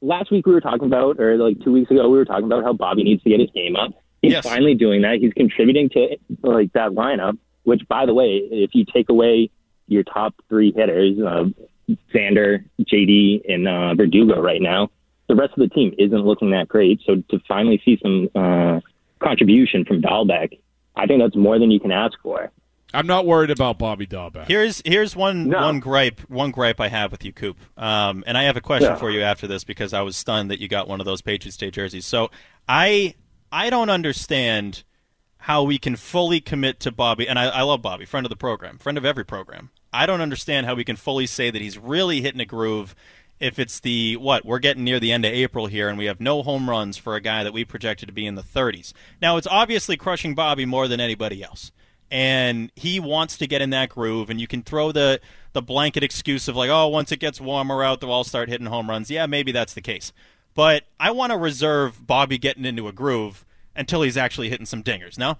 [0.00, 2.64] last week we were talking about, or like two weeks ago, we were talking about
[2.64, 3.92] how Bobby needs to get his game up.
[4.22, 4.44] He's Yes.
[4.48, 5.18] finally doing that.
[5.20, 7.38] He's contributing to like that lineup.
[7.64, 9.50] Which, by the way, if you take away
[9.88, 11.44] your top three hitters, uh,
[12.14, 14.90] Xander, JD, and uh, Verdugo right now,
[15.28, 17.00] the rest of the team isn't looking that great.
[17.06, 18.80] So to finally see some uh,
[19.20, 20.58] contribution from Dalbec,
[20.96, 22.50] I think that's more than you can ask for.
[22.94, 24.48] I'm not worried about Bobby Dalbec.
[24.48, 25.60] Here's here's one No.
[25.60, 27.58] one gripe one gripe I have with you, Coop.
[27.76, 28.96] Um, and I have a question Yeah.
[28.96, 31.58] for you after this because I was stunned that you got one of those Patriots
[31.58, 32.06] Day jerseys.
[32.06, 32.30] So
[32.66, 33.14] I
[33.50, 34.84] I don't understand
[35.42, 38.36] how we can fully commit to Bobby, and I, I love Bobby, friend of the
[38.36, 39.70] program, friend of every program.
[39.92, 42.94] I don't understand how we can fully say that he's really hitting a groove.
[43.40, 46.20] If it's the what we're getting near the end of April here, and we have
[46.20, 48.92] no home runs for a guy that we projected to be in the 30s.
[49.22, 51.70] Now it's obviously crushing Bobby more than anybody else
[52.10, 55.20] and he wants to get in that groove and you can throw the
[55.52, 58.66] the blanket excuse of like oh once it gets warmer out they'll all start hitting
[58.66, 60.12] home runs yeah maybe that's the case
[60.58, 64.82] but i want to reserve bobby getting into a groove until he's actually hitting some
[64.82, 65.38] dingers no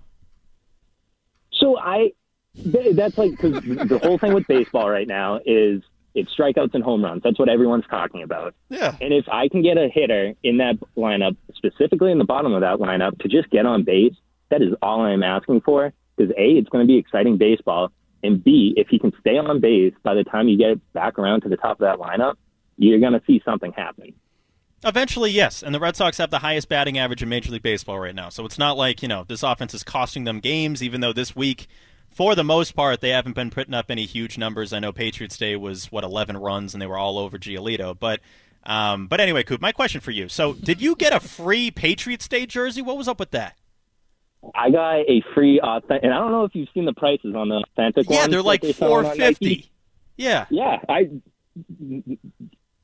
[1.50, 2.12] So I,
[2.54, 5.82] that's like because the whole thing with baseball right now is
[6.14, 7.22] it's strikeouts and home runs.
[7.22, 8.54] That's what everyone's talking about.
[8.68, 8.96] Yeah.
[9.00, 12.60] And if I can get a hitter in that lineup, specifically in the bottom of
[12.62, 14.14] that lineup, to just get on base,
[14.50, 15.92] that is all I'm asking for.
[16.16, 17.92] Because a, it's going to be exciting baseball,
[18.24, 21.42] and b, if he can stay on base by the time you get back around
[21.42, 22.34] to the top of that lineup,
[22.76, 24.12] you're going to see something happen.
[24.84, 25.62] Eventually, yes.
[25.62, 28.28] And the Red Sox have the highest batting average in Major League Baseball right now.
[28.28, 31.34] So it's not like, you know, this offense is costing them games, even though this
[31.34, 31.66] week,
[32.10, 34.72] for the most part, they haven't been putting up any huge numbers.
[34.72, 37.98] I know Patriots Day was, what, 11 runs, and they were all over Giolito.
[37.98, 38.20] But,
[38.64, 40.28] um, but anyway, Coop, my question for you.
[40.28, 42.80] So did you get a free Patriots Day jersey?
[42.80, 43.56] What was up with that?
[44.54, 47.48] I got a free authentic, and I don't know if you've seen the prices on
[47.48, 49.18] the authentic Yeah, ones they're like they sell on Nike.
[49.18, 49.70] 450
[50.16, 50.46] Yeah.
[50.50, 51.10] Yeah, I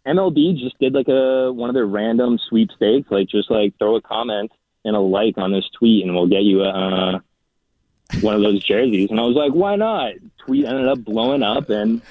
[0.07, 4.03] MLB just did like a one of their random sweepstakes, like just like throw a
[4.03, 4.53] comment
[4.85, 7.19] and a like on this tweet, and we'll get you a uh,
[8.21, 9.11] one of those jerseys.
[9.11, 10.13] And I was like, why not?
[10.39, 12.03] Tweet ended up blowing up, and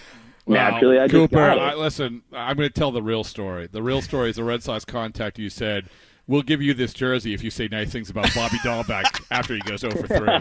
[0.46, 1.62] Well, naturally, I just Cooper, got it.
[1.62, 3.68] I, listen, I'm going to tell the real story.
[3.72, 5.86] The real story is the Red Sox contact you said,
[6.28, 9.60] "We'll give you this jersey if you say nice things about Bobby Dalbec after he
[9.62, 10.40] goes over three,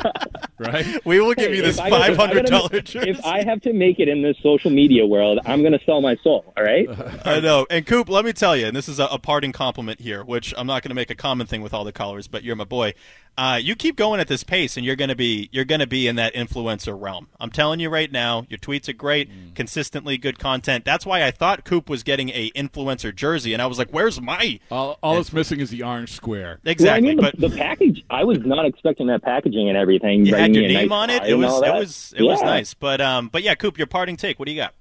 [0.59, 1.05] Right?
[1.05, 3.11] We will give you this If I gotta- if I gotta- $500 jersey.
[3.11, 6.01] If I have to make it in this social media world, I'm going to sell
[6.01, 6.53] my soul.
[6.57, 6.89] All right.
[7.27, 7.67] I know.
[7.69, 10.55] And Coop, let me tell you, and this is a, a parting compliment here, which
[10.57, 12.65] I'm not going to make a common thing with all the callers, but you're my
[12.65, 12.95] boy.
[13.39, 15.87] Uh, you keep going at this pace, and you're going to be you're going to
[15.87, 17.29] be in that influencer realm.
[17.41, 19.55] I'm telling you right now, your tweets are great, Mm.
[19.55, 20.85] consistently good content.
[20.85, 24.21] That's why I thought Coop was getting a influencer jersey, and I was like, "Where's
[24.21, 26.61] my?" All, all it's missing is the orange square.
[26.65, 28.05] Exactly, Well, I mean, the, the package.
[28.11, 30.27] I was not expecting that packaging and everything.
[30.27, 31.23] You had writing your me name nice on it.
[31.25, 32.47] It was it was it was Yeah.
[32.47, 32.75] nice.
[32.75, 34.39] But um, but yeah, Coop, your parting take.
[34.39, 34.75] What do you got?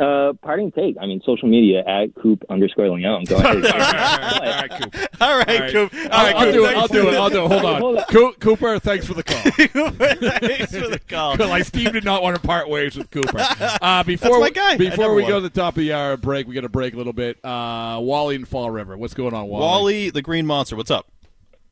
[0.00, 0.96] Uh, parting take.
[1.00, 3.24] I mean, social media at Coop underscore Leon.
[3.24, 3.64] Go ahead.
[3.66, 4.96] all right, Coop.
[5.20, 5.72] All right, All right.
[5.72, 5.94] Coop.
[5.94, 6.76] I'll, All right, I'll Coop, do it.
[6.76, 7.14] I'll do it.
[7.14, 7.48] I'll do it.
[7.48, 7.98] Hold Hold on.
[7.98, 8.04] on.
[8.06, 9.42] Coo- Cooper, thanks for the call.
[9.52, 11.36] Thanks for the call.
[11.36, 13.38] like Steve did not want to part ways with Cooper.
[13.80, 14.76] Uh, before my guy.
[14.76, 16.94] Before never we go to the top of the hour break, we got to break
[16.94, 17.38] a little bit.
[17.44, 18.96] Uh, Wally and Fall River.
[18.96, 19.60] What's going on, Wally?
[19.62, 20.74] Wally, the Green Monster.
[20.74, 21.06] What's up?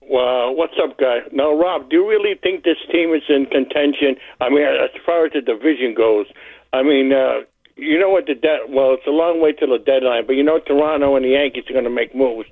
[0.02, 1.20] Well, what's up, guy?
[1.32, 4.16] Now, Rob, do you really think this team is in contention?
[4.40, 6.26] I mean, as far as the division goes,
[6.72, 7.40] I mean, uh,
[7.76, 10.42] you know what the de- well, it's a long way till the deadline, but you
[10.42, 12.48] know Toronto and the Yankees are going to make moves.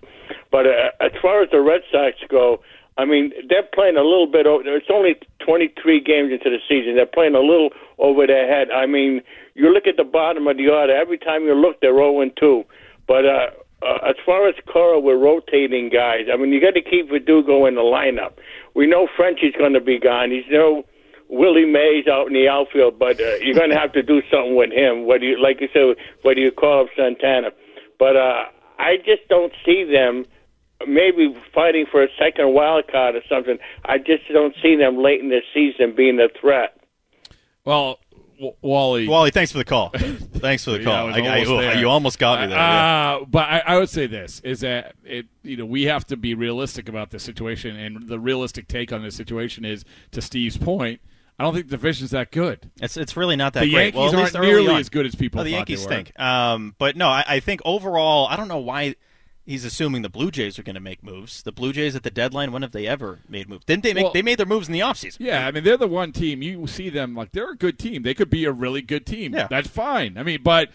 [0.51, 2.61] But uh, as far as the Red Sox go,
[2.97, 4.47] I mean, they're playing a little bit.
[4.47, 6.97] Over, it's only 23 games into the season.
[6.97, 8.71] They're playing a little over their head.
[8.73, 9.23] I mean,
[9.55, 10.97] you look at the bottom of the order.
[10.97, 12.65] Every time you look, they're 0 and 2.
[13.07, 13.51] But uh,
[13.83, 16.27] uh, as far as Cora, we're rotating guys.
[16.33, 18.33] I mean, you got to keep Verdugo in the lineup.
[18.75, 20.31] We know Frenchie's going to be gone.
[20.33, 20.85] He's no
[21.29, 24.57] Willie Mays out in the outfield, but uh, you're going to have to do something
[24.57, 25.07] with him.
[25.07, 27.51] Whether you, like you said, what do you call up Santana,
[27.99, 28.45] but uh,
[28.79, 30.25] I just don't see them.
[30.87, 33.59] Maybe fighting for a second wild card or something.
[33.85, 36.77] I just don't see them late in the season being a threat.
[37.65, 37.99] Well,
[38.37, 39.09] w- Wally.
[39.09, 39.89] Wally, thanks for the call.
[40.35, 41.09] thanks for the Yeah, call.
[41.13, 42.57] I I- I- almost oh, you almost got me there.
[42.59, 43.17] yeah.
[43.21, 45.27] Uh, but I, I would say this is that it.
[45.43, 49.03] You know, we have to be realistic about this situation, and the realistic take on
[49.03, 51.01] this situation is, to Steve's point,
[51.39, 52.71] I don't think the division's that good.
[52.83, 53.95] It's it's really not that The great.
[53.95, 54.81] Yankees well, aren't nearly on.
[54.81, 56.19] as good as people No, the Yankees stink.
[56.19, 58.97] Um, but no, I, I think overall, I don't know why
[59.47, 61.43] he's assuming the Blue Jays are going to make moves.
[61.43, 63.65] The Blue Jays at the deadline, when have they ever made moves?
[63.65, 64.05] Didn't they make?
[64.05, 65.19] Well- they made their moves in the offseason.
[65.21, 68.03] Yeah, I mean they're the one team you see them like they're a good team.
[68.03, 69.33] They could be a really good team.
[69.35, 69.47] Yeah.
[69.49, 70.19] That's fine.
[70.19, 70.71] I mean, but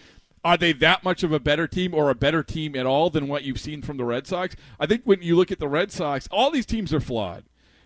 [0.46, 3.28] are they that much of a better team or a better team at all than
[3.28, 4.56] what you've seen from the Red Sox?
[4.80, 7.44] I think when you look at the Red Sox, all these teams are flawed.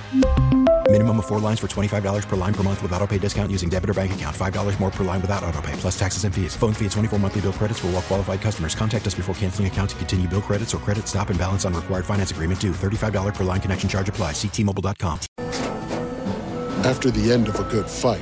[0.91, 3.67] Minimum of four lines for $25 per line per month with auto pay discount using
[3.69, 4.33] debit or bank account.
[4.33, 6.55] $5 more per line without auto pay, plus taxes and fees.
[6.55, 8.75] Phone fee at 24 monthly bill credits for all well qualified customers.
[8.75, 11.73] Contact us before canceling account to continue bill credits or credit stop and balance on
[11.73, 12.71] required finance agreement due.
[12.71, 14.31] $35 per line connection charge apply.
[14.31, 15.19] Ctmobile.com.
[16.85, 18.21] After the end of a good fight,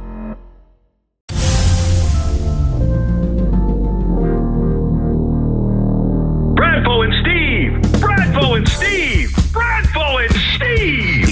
[6.61, 7.71] Bradfo and Steve!
[7.99, 9.29] Bradfo and Steve!
[9.51, 11.30] Bradfo and Steve!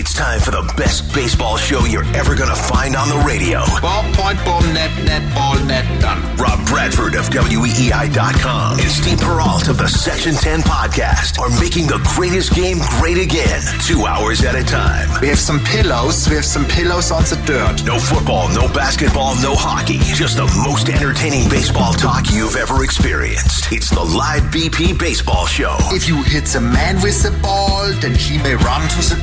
[0.79, 3.59] Best baseball show you're ever going to find on the radio.
[3.81, 6.19] Ball, point, boom, net, net, ball, net, done.
[6.37, 11.99] Rob Bradford of WEEI.com and Steve Perrault of the Section 10 podcast are making the
[12.15, 15.09] greatest game great again, two hours at a time.
[15.21, 16.29] We have some pillows.
[16.29, 17.83] We have some pillows on the dirt.
[17.83, 19.99] No football, no basketball, no hockey.
[20.15, 23.71] Just the most entertaining baseball talk you've ever experienced.
[23.71, 28.15] It's the Live BP Baseball Show If you hit the man with the ball, then
[28.15, 29.19] he may run to the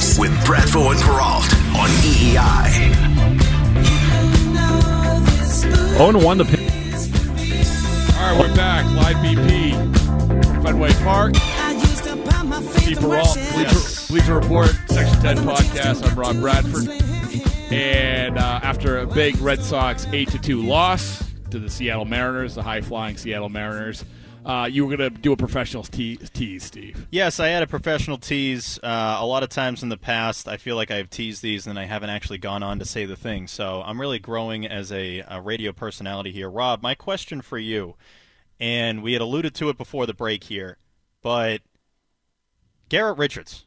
[0.00, 0.18] pillows.
[0.18, 2.90] with Bradfo and Perrault on EEI.
[5.96, 6.60] 0 1 the pitch.
[8.16, 8.84] All right, we're back.
[8.94, 11.34] Live BP, Fenway Park.
[12.80, 16.08] Steve Perrault, Bleacher, Bleacher Report, Section 10 podcast.
[16.08, 16.88] I'm Rob Bradford.
[17.72, 22.54] And uh, after a big Red Sox 8 to 2 loss to the Seattle Mariners,
[22.54, 24.04] the high flying Seattle Mariners,
[24.44, 27.06] uh, you were going to do a professional te- tease, Steve.
[27.10, 28.78] Yes, I had a professional tease.
[28.82, 31.78] Uh, a lot of times in the past, I feel like I've teased these and
[31.78, 33.46] I haven't actually gone on to say the thing.
[33.46, 36.48] So I'm really growing as a, a radio personality here.
[36.48, 37.96] Rob, my question for you,
[38.58, 40.78] and we had alluded to it before the break here,
[41.22, 41.60] but
[42.88, 43.66] Garrett Richards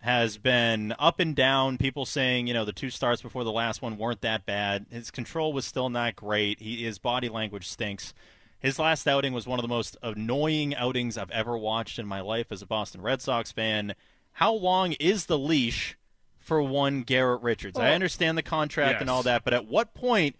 [0.00, 1.76] has been up and down.
[1.76, 4.86] People saying, you know, the two starts before the last one weren't that bad.
[4.90, 6.60] His control was still not great.
[6.60, 8.14] He, his body language stinks.
[8.60, 12.20] His last outing was one of the most annoying outings I've ever watched in my
[12.20, 13.94] life as a Boston Red Sox fan.
[14.32, 15.96] How long is the leash
[16.38, 17.78] for one Garrett Richards?
[17.78, 17.94] I oh.
[17.94, 20.34] understand the contract and all that, but at what point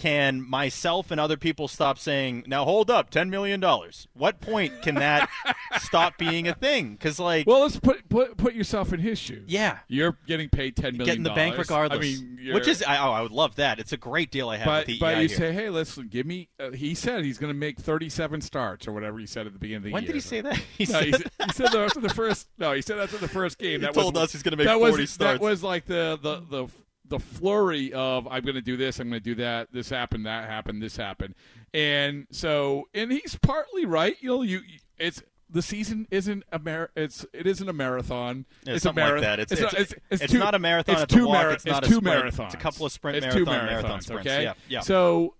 [0.00, 4.08] can myself and other people stop saying, "Now hold up, ten million dollars"?
[4.14, 5.28] What point can that
[5.78, 6.92] stop being a thing?
[6.92, 9.44] Because like, Well, let's put put put yourself in his shoes.
[9.46, 9.80] Yeah.
[9.88, 11.04] you're getting paid ten million.
[11.04, 11.98] getting the bank regardless.
[11.98, 13.78] I mean, which is I, oh, I would love that.
[13.78, 15.36] It's a great deal I have but with the but EI you here.
[15.36, 16.48] say, hey, listen, give me.
[16.58, 19.58] Uh, he said he's going to make thirty-seven starts or whatever he said at the
[19.58, 20.08] beginning of the When year.
[20.12, 20.56] When did he say that?
[20.78, 22.48] He no, he, said- said, he said that after the first.
[22.56, 23.80] No, he said after the first game.
[23.80, 25.40] He that told was, us he's gonna make 40 was, starts.
[25.40, 26.68] That was like the the the
[27.10, 29.68] the flurry of I'm going to do this, I'm going to do that.
[29.72, 31.34] This happened, that happened, this happened,
[31.74, 34.16] and so and he's partly right.
[34.20, 34.60] You know, you
[34.98, 35.22] it's.
[35.52, 38.46] The season isn't a mar- it's it isn't a marathon.
[38.64, 39.38] Yeah, it's something a like marathon.
[39.38, 39.52] that.
[39.52, 41.82] It's- not- it's- it's two- not a marathon, It's it's two walk, mara- it's not
[41.82, 42.44] two marathons.
[42.46, 43.66] It's a couple of sprint It's two marathons.
[43.66, 44.26] marathon sprints.
[44.30, 44.42] Okay.
[44.44, 44.78] Yeah, yeah.
[44.80, 45.34] So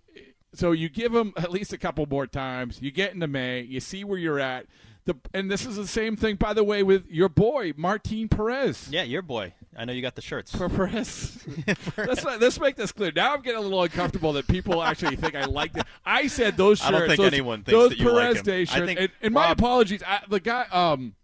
[0.53, 2.81] so you give him at least a couple more times.
[2.83, 3.61] You get into May.
[3.61, 4.67] You see where you're at.
[5.05, 8.89] The and this is the same thing, by the way, with your boy Martin Perez.
[8.91, 9.55] Yeah, your boy.
[9.77, 10.55] I know you got the shirts.
[10.55, 11.39] For Perez.
[11.97, 13.13] let's let's make this clear.
[13.15, 15.85] Now I'm getting a little uncomfortable that people actually think I like it.
[16.05, 16.89] I said those shirts.
[16.89, 18.45] I don't think those, anyone thinks those that you like Perez him.
[18.45, 20.03] Day I think and, and my Rob- apologies.
[20.05, 21.15] I, the guy, um,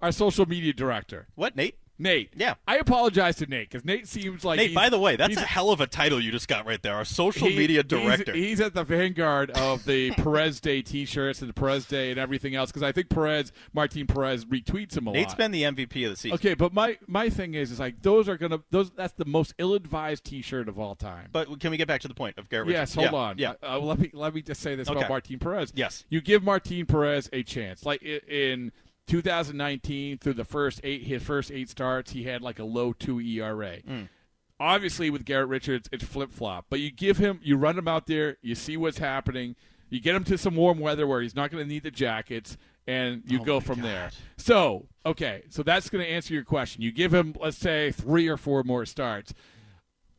[0.00, 1.26] our social media director.
[1.34, 1.76] What, Nate?
[1.98, 2.30] Nate.
[2.36, 2.54] Yeah.
[2.66, 5.70] I apologize to Nate because Nate seems like Nate, by the way, that's a hell
[5.70, 6.94] of a title you just got right there.
[6.94, 8.32] Our social he- media director.
[8.32, 12.54] He's, at the vanguard of the Perez Day T-shirts and the Perez Day and everything
[12.54, 15.32] else because I think Perez, Martin Perez, retweets him a Nate's lot.
[15.32, 16.34] Nate's been the MVP of the season.
[16.34, 18.90] Okay, but my my thing is, is like those are gonna those.
[18.90, 21.28] That's the most ill-advised T-shirt of all time.
[21.32, 23.38] But can we get back to the point of Garrett Yes, hold Yeah, on.
[23.38, 23.52] Yeah.
[23.62, 24.98] Uh, let me let me just say this Okay.
[24.98, 25.72] about Martin Perez.
[25.74, 26.04] Yes.
[26.08, 27.84] you give Martin Perez a chance.
[27.84, 28.72] Like in
[29.06, 33.20] 2019, through the first eight his first eight starts, he had like a low two
[33.20, 33.78] ERA.
[33.82, 34.08] Mm.
[34.60, 36.66] Obviously, with Garrett Richards, it's flip flop.
[36.70, 39.56] But you give him, you run him out there, you see what's happening,
[39.90, 42.56] you get him to some warm weather where he's not going to need the jackets,
[42.86, 44.10] and you Oh go from there.
[44.36, 46.82] So, okay, so that's going to answer your question.
[46.82, 49.34] You give him, let's say, three or four more starts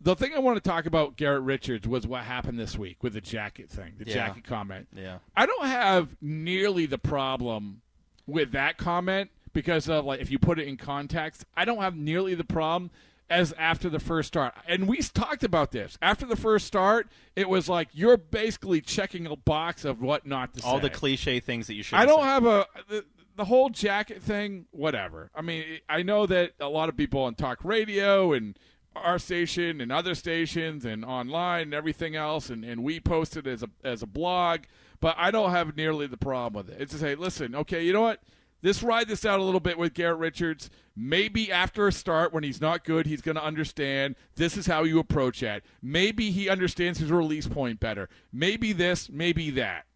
[0.03, 3.13] the thing I want to talk about Garrett Richards was what happened this week with
[3.13, 4.13] the jacket thing, the Yeah.
[4.13, 4.89] jacket comment.
[4.93, 5.19] Yeah.
[5.35, 7.81] I don't have nearly the problem
[8.27, 11.95] with that comment because of like if you put it in context, I don't have
[11.95, 12.91] nearly the problem
[13.29, 14.53] as after the first start.
[14.67, 15.97] And we talked about this.
[16.01, 20.53] After the first start, it was like you're basically checking a box of what not
[20.55, 20.67] to say.
[20.67, 20.83] All say.
[20.83, 21.97] the cliche things that you should.
[21.97, 23.05] I don't have a the,
[23.35, 24.65] the whole jacket thing.
[24.71, 25.31] Whatever.
[25.35, 28.57] I mean, I know that a lot of people on talk radio and
[28.95, 33.47] our station and other stations and online and everything else, and, and we post it
[33.47, 34.61] as a as a blog.
[35.03, 36.81] But I don't have nearly the problem with it.
[36.81, 38.21] It's to say, listen, okay, you know what?
[38.61, 40.69] This ride this out a little bit with Garrett Richards.
[40.95, 44.83] Maybe after a start when he's not good, he's going to understand this is how
[44.83, 45.63] you approach that.
[45.81, 48.07] Maybe he understands his release point better.
[48.31, 49.87] Maybe this, maybe that.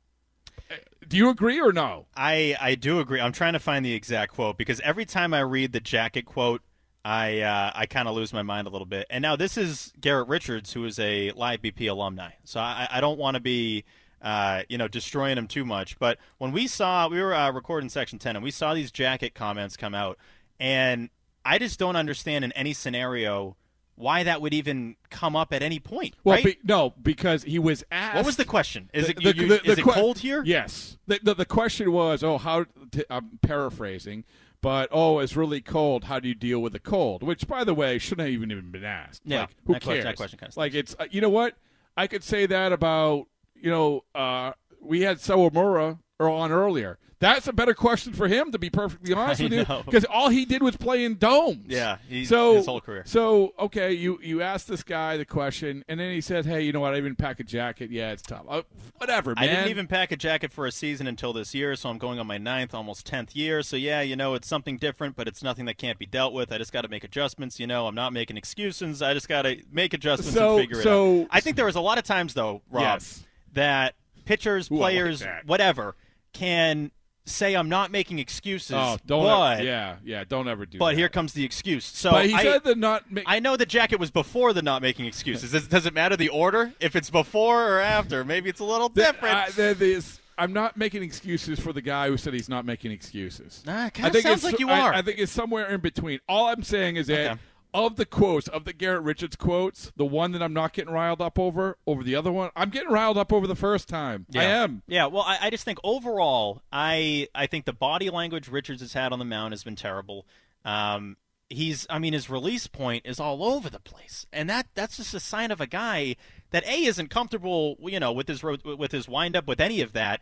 [1.08, 2.08] Do you agree or no?
[2.14, 3.22] I I do agree.
[3.22, 6.62] I'm trying to find the exact quote because every time I read the jacket quote,
[7.06, 9.08] I uh, I kind of lose my mind a little bit.
[9.10, 12.32] And now this is Garrett Richards, who is a Live BP alumni.
[12.44, 13.86] So I, I don't want to be.
[14.22, 16.00] Uh, you know, destroying him too much.
[16.00, 19.36] But when we saw, we were uh, recording section 10, and we saw these jacket
[19.36, 20.18] comments come out,
[20.60, 21.10] and
[21.46, 23.56] I just don't understand in any scenario
[23.96, 26.16] why that would even come up at any point.
[26.24, 26.44] Well, right?
[26.46, 28.16] be, no, because he was asked.
[28.16, 28.90] What was the question?
[28.94, 30.44] Is The- it the- you- the- is it que- cold here?
[30.46, 30.98] Yes.
[31.08, 32.66] The, the, the question was, oh, how?
[33.10, 34.24] I'm paraphrasing,
[34.62, 36.06] But oh, it's really cold.
[36.06, 37.22] How do you deal with the cold?
[37.24, 39.22] Which, by the way, shouldn't have even even been asked.
[39.26, 39.84] Yeah, like, who cares?
[39.84, 41.56] question- that question kinda like it's uh, you know what
[41.96, 43.28] I could say that about
[43.62, 46.98] you know uh, we had Sawamura on earlier.
[47.20, 50.30] That's a better question for him, to be perfectly honest I with you, because all
[50.30, 51.66] he did was play in domes.
[51.68, 53.02] Yeah, he- so his whole career.
[53.08, 56.72] So okay, you you asked this guy the question, and then he said, "Hey, you
[56.72, 56.94] know what?
[56.94, 57.90] I didn't pack a jacket.
[57.90, 58.46] Yeah, it's tough.
[58.48, 58.62] Uh,
[58.98, 59.44] whatever, man.
[59.44, 62.20] I didn't even pack a jacket for a season until this year, so I'm going
[62.20, 63.64] on my ninth, almost tenth year.
[63.64, 66.52] So yeah, you know, it's something different, but it's nothing that can't be dealt with.
[66.52, 67.60] I just got to make adjustments.
[67.60, 69.02] You know, I'm not making excuses.
[69.02, 71.28] I just got to make adjustments So- and figure it so- out.
[71.32, 73.24] I think there was a lot of times though, Rob, Yes.
[73.58, 73.96] That
[74.26, 75.46] pitchers, Ooh, I like players, that.
[75.46, 75.96] whatever,
[76.34, 76.92] can
[77.26, 78.72] say I'm not making excuses.
[78.74, 80.78] Oh, don't but, ever, yeah, yeah, don't ever do.
[80.78, 80.98] But that.
[80.98, 81.84] here comes the excuse.
[81.86, 83.12] So But he I, said the not.
[83.12, 85.52] Ma- I know the jacket was before the not making excuses.
[85.52, 86.74] Does, does it matter the order?
[86.80, 89.36] If it's before or after, maybe it's a little different.
[89.36, 92.92] I, there- there's- I'm not making excuses for the guy who said he's not making
[92.92, 93.64] excuses.
[93.66, 94.94] Nah, it I think sounds it's- like you I- are.
[94.94, 96.20] I, think it's somewhere in between.
[96.30, 97.40] All I'm saying is that Okay.
[97.74, 101.22] Of the quotes, of the Garrett Richards quotes, the one that I'm not getting riled
[101.22, 104.26] up over, over the other one, I'm getting riled up over the first time.
[104.34, 104.64] I Yeah.
[104.64, 104.84] am.
[104.88, 108.94] Yeah, well, I, I just think overall, I I think the body language Richards has
[108.94, 110.26] had on the mound has been terrible.
[110.66, 111.18] Um,
[111.50, 115.14] he's, I mean, his release point is all over the place, and that that's just
[115.14, 116.16] a sign of a guy
[116.52, 120.22] that a isn't comfortable, you know, with his with his windup with any of that.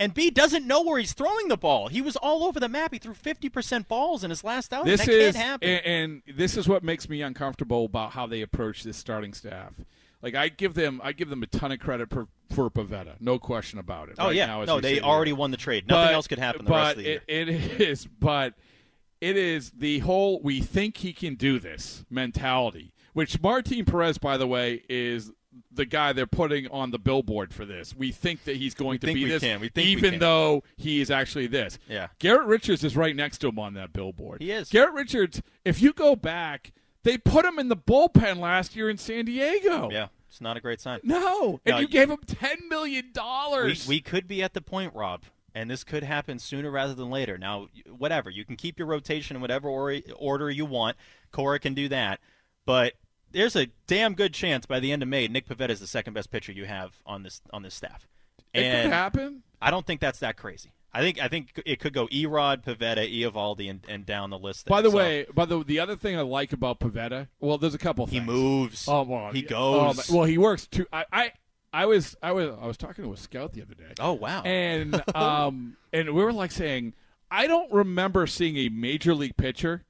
[0.00, 1.86] And B doesn't know where he's throwing the ball.
[1.88, 2.92] He was all over the map.
[2.92, 4.90] He threw fifty percent balls in his last outing.
[4.90, 5.68] This that is, can't happen.
[5.68, 9.74] and, and this is what makes me uncomfortable about how they approach this starting staff.
[10.22, 13.38] Like I give them, I give them a ton of credit for, for Pivetta, no
[13.38, 14.16] question about it.
[14.18, 15.86] oh right yeah, now no, they already won the trade.
[15.86, 17.22] Nothing But- else could happen the but rest of the year.
[17.28, 18.54] it- it is, but
[19.20, 22.92] it is the whole "we think he can do this" mentality.
[23.12, 25.30] Which Martin Perez, by the way, is
[25.72, 27.94] the guy they're putting on the billboard for this.
[27.94, 29.60] We think that he's going We to be we this, can.
[29.60, 31.78] We think we even though he is actually this.
[31.88, 32.08] Yeah.
[32.18, 34.40] Garrett Richards is right next to him on that billboard.
[34.40, 34.68] He is.
[34.70, 35.42] Garrett Richards.
[35.64, 36.72] If you go back,
[37.02, 39.90] they put him in the bullpen last year in San Diego.
[39.90, 41.00] yeah, it's not a great sign.
[41.02, 43.88] No, and No, you you- gave him ten million we, dollars.
[43.88, 45.24] we could be at the point, Rob,
[45.54, 47.36] and this could happen sooner rather than later.
[47.38, 50.96] Now, whatever you can keep your rotation in whatever or- order you want.
[51.32, 52.20] Cora can do that,
[52.66, 52.94] but
[53.32, 56.14] there's a damn good chance by the end of May, Nick Pivetta is the second
[56.14, 58.08] best pitcher you have on this on this staff.
[58.52, 59.42] It could happen.
[59.62, 60.72] I don't think that's that crazy.
[60.92, 64.66] I think I think it could go E-Rod, Pivetta, Eovaldi, and, and down the list.
[64.66, 64.70] There.
[64.70, 67.74] By the So, way, by the the other thing I like about Pivetta, well, there's
[67.74, 68.06] a couple.
[68.06, 68.20] Things.
[68.22, 68.88] He moves.
[68.88, 70.10] Oh, well, he goes.
[70.10, 70.86] Oh, well, he works too.
[70.92, 71.32] I, I,
[71.72, 73.92] I was, I was, I was talking to a scout the other day.
[74.00, 74.42] Oh, wow.
[74.42, 76.94] And um, and we were like saying,
[77.30, 79.84] I don't remember seeing a major league pitcher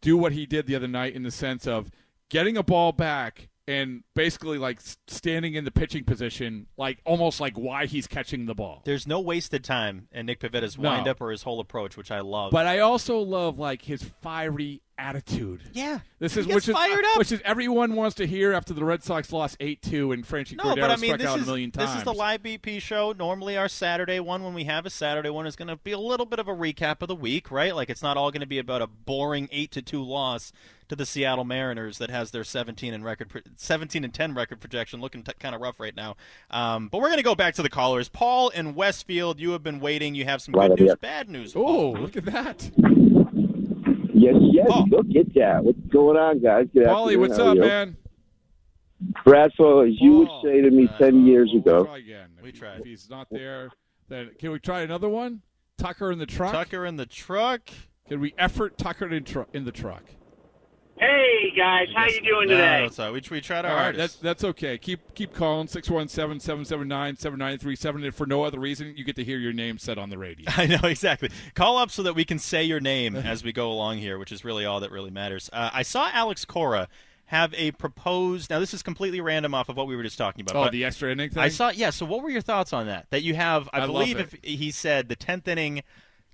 [0.00, 1.90] do what he did the other night in the sense of
[2.30, 7.58] getting a ball back and basically like standing in the pitching position, like almost like
[7.58, 8.82] why he's catching the ball.
[8.84, 10.90] There's no wasted time in Nick Pivetta's No.
[10.90, 12.52] windup or his whole approach, which I love.
[12.52, 15.60] But I also love like his fiery attitude.
[15.72, 17.18] Yeah, This is which is fired up.
[17.18, 20.56] which is everyone wants to hear after the Red Sox lost eight two and Franchy
[20.56, 21.90] No, Cordero but I mean, struck this out is, a million times.
[21.90, 23.12] this is the live BP show.
[23.12, 25.98] Normally, our Saturday one, when we have a Saturday one, is going to be a
[25.98, 27.74] little bit of a recap of the week, right?
[27.74, 30.52] Like it's not all going to be about a boring eight to two loss
[30.88, 35.00] to the Seattle Mariners that has their seventeen and record, seventeen and ten record projection,
[35.00, 36.16] looking t- kind of rough right now.
[36.50, 38.08] Um, but we're going to go back to the callers.
[38.08, 40.14] Paul in Westfield, you have been waiting.
[40.14, 40.96] You have some Right good news, here.
[40.96, 41.54] bad news.
[41.56, 42.70] Oh, look at that.
[44.16, 44.66] Yes, yes.
[44.70, 44.84] Oh.
[44.88, 45.62] Look at that.
[45.62, 46.66] What's going on, guys?
[46.72, 47.20] Good Paulie, afternoon.
[47.20, 47.60] what's How up, you?
[47.60, 47.96] man?
[49.24, 51.84] Bradford, as you would say to me uh, 10 years we'll ago.
[51.84, 52.30] Try again.
[52.42, 52.80] We tried.
[52.80, 53.70] If he's not there,
[54.08, 55.42] then can we try another one?
[55.76, 56.52] Tucker in the truck.
[56.52, 57.68] Tucker in the truck.
[58.08, 60.04] Can we effort Tucker in, tru- in the truck?
[60.98, 62.80] Hey guys, how you doing No, today?
[62.82, 63.22] that's all right.
[63.30, 64.22] We, we tried our All right, hardest.
[64.22, 64.78] that's that's okay.
[64.78, 69.76] Keep keep calling 617-779-7937 and for no other reason you get to hear your name
[69.78, 70.46] said on the radio.
[70.56, 71.28] I know exactly.
[71.54, 74.32] Call up so that we can say your name as we go along here, which
[74.32, 75.50] is really all that really matters.
[75.52, 76.88] Uh, I saw Alex Cora
[77.26, 78.48] have a proposed.
[78.48, 80.56] Now this is completely random off of what we were just talking about.
[80.56, 81.42] Oh, but the extra inning thing?
[81.42, 81.68] I saw.
[81.68, 81.90] Yeah.
[81.90, 83.04] So what were your thoughts on that?
[83.10, 85.82] That you have, I, I believe, if he said the tenth inning.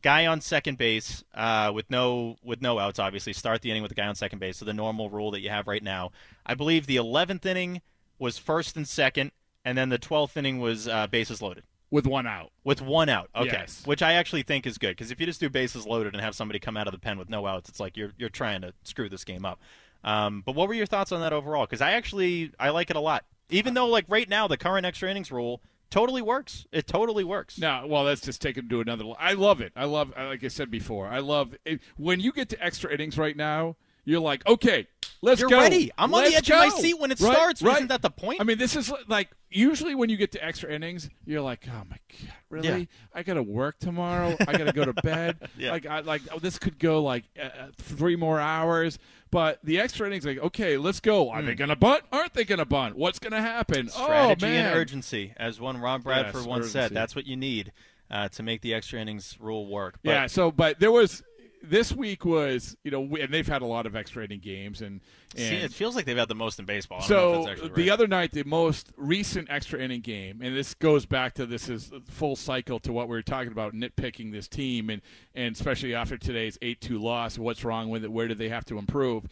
[0.03, 2.99] Guy on second base uh, with no with no outs.
[2.99, 4.57] Obviously, start the inning with a guy on second base.
[4.59, 6.11] So the normal rule that you have right now.
[6.45, 7.83] I believe the eleventh inning
[8.19, 9.31] was first and second,
[9.65, 12.51] and then the twelfth inning was uh, bases loaded with one out.
[12.65, 13.29] with one out.
[13.37, 13.83] Okay, Yes.
[13.87, 16.35] which I actually think is good because if you just do bases loaded and have
[16.35, 18.73] somebody come out of the pen with no outs, it's like you're you're trying to
[18.83, 19.61] screw this game up.
[20.03, 21.65] Um, but what were your thoughts on that overall?
[21.65, 23.25] Because I actually I like it a lot.
[23.51, 25.61] Even though like right now the current extra innings rule
[25.93, 26.67] totally works.
[26.73, 27.59] It totally works.
[27.59, 29.05] No, well, that's just taken to another.
[29.19, 29.73] I love it.
[29.77, 31.81] I love, like I said before, I love it.
[31.97, 33.77] when you get to extra innings right now.
[34.05, 34.89] You're like, okay,
[35.25, 35.59] Let's You're go.
[35.59, 35.93] ready.
[35.97, 37.63] I'm on the Let's edge of my seat when it Right, starts.
[37.63, 37.77] Right.
[37.77, 38.41] Isn't that the point?
[38.41, 41.85] I mean, this is like usually when you get to extra innings, you're like, oh
[41.89, 42.69] my god, really?
[42.69, 42.85] Yeah.
[43.15, 44.37] I got to work tomorrow.
[44.41, 45.39] I got to go to bed.
[45.57, 45.71] Yeah.
[45.71, 48.99] Like, I like oh, this could go like uh, uh, three more hours.
[49.31, 51.31] But the extra innings, like, okay, let's go.
[51.31, 52.03] Are they gonna bunt?
[52.11, 52.97] Aren't they gonna bunt?
[52.97, 53.83] What's gonna happen?
[53.87, 53.89] Hmm.
[53.89, 56.91] Strategy oh man, and urgency, as one Ron Bradford Yes, once said.
[56.93, 57.73] That's what you need
[58.11, 59.99] uh, to make the extra innings rule work.
[60.03, 60.27] But yeah.
[60.27, 61.23] So, but there was
[61.63, 64.81] this week was you know, we- and they've had a lot of extra inning games,
[64.83, 65.01] and
[65.37, 66.99] and see, it feels like they've had the most in baseball.
[67.03, 70.01] I don't know if So that's actually the other night, the most recent extra inning
[70.01, 73.53] game, and this goes back to this is full cycle to what we were talking
[73.53, 75.01] about nitpicking this team, and
[75.35, 78.13] and especially after today's eight two loss, what's wrong with it?
[78.13, 79.27] Where do they have to improve?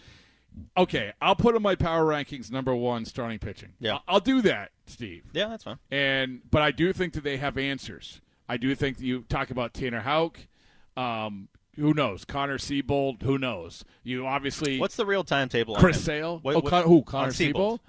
[0.77, 3.75] Okay, I'll put in my power rankings number one starting pitching.
[3.79, 3.95] Yeah.
[3.95, 5.23] I'll, I'll do that, Steve.
[5.33, 5.79] Yeah, that's fine.
[5.93, 8.21] And but I do think that they have answers.
[8.49, 10.41] I do think that you talk about Tanner Houck.
[10.97, 12.25] Um, who knows?
[12.25, 13.23] Connor Seabold.
[13.23, 13.85] Who knows?
[14.03, 14.79] You obviously.
[14.79, 15.77] What's the real timetable?
[15.77, 16.03] Chris him?
[16.03, 16.39] Sale?
[16.43, 17.03] What- oh, what- Con- who?
[17.03, 17.81] Connor Seabold?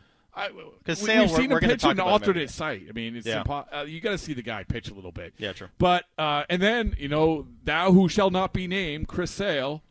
[0.79, 2.83] Because Sale, we've seen we're him to pitch in an about him every alternate site.
[2.87, 3.43] I mean, it's Yeah.
[3.43, 5.33] impo- uh, you got to see the guy pitch a little bit.
[5.37, 5.67] Yeah, true.
[5.77, 9.83] But uh, and then you know thou who shall not be named, Chris Sale.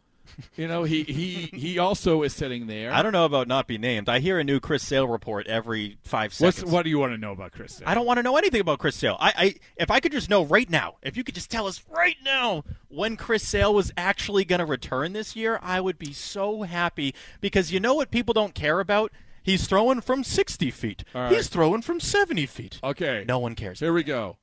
[0.57, 2.93] You know he he he also is sitting there.
[2.93, 4.09] I don't know about not be named.
[4.09, 6.73] I hear a new Chris Sale report every five What's, seconds.
[6.73, 7.89] what do you want to know about Chris Sale?
[7.89, 9.17] I don't want to know anything about Chris Sale.
[9.21, 11.83] I, I if I could just know right now, if you could just tell us
[11.89, 16.13] right now when Chris Sale was actually going to return this year, I would be
[16.13, 19.13] so happy because you know what people don't care about?
[19.43, 21.05] He's throwing from 60 feet.
[21.15, 21.33] Right.
[21.33, 22.79] He's throwing from 70 feet.
[22.85, 23.25] Okay.
[23.27, 23.81] No one cares.
[23.81, 24.37] Here we go.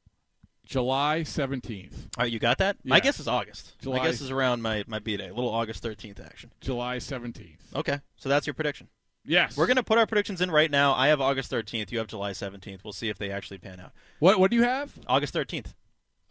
[0.67, 2.07] July seventeenth.
[2.17, 2.77] All right, you got that?
[2.83, 3.75] My guess is August.
[3.81, 6.51] July- My guess is around my, my B day, a little August 13th action.
[6.61, 7.61] July seventeenth.
[7.75, 8.87] Okay, so that's your prediction.
[9.25, 9.57] Yes.
[9.57, 10.93] We're going to put our predictions in right now.
[10.93, 11.91] I have August 13th.
[11.91, 12.85] You have July 17th.
[12.85, 13.91] We'll see if they actually pan out.
[14.19, 14.93] What What do you have?
[15.05, 15.73] August 13th.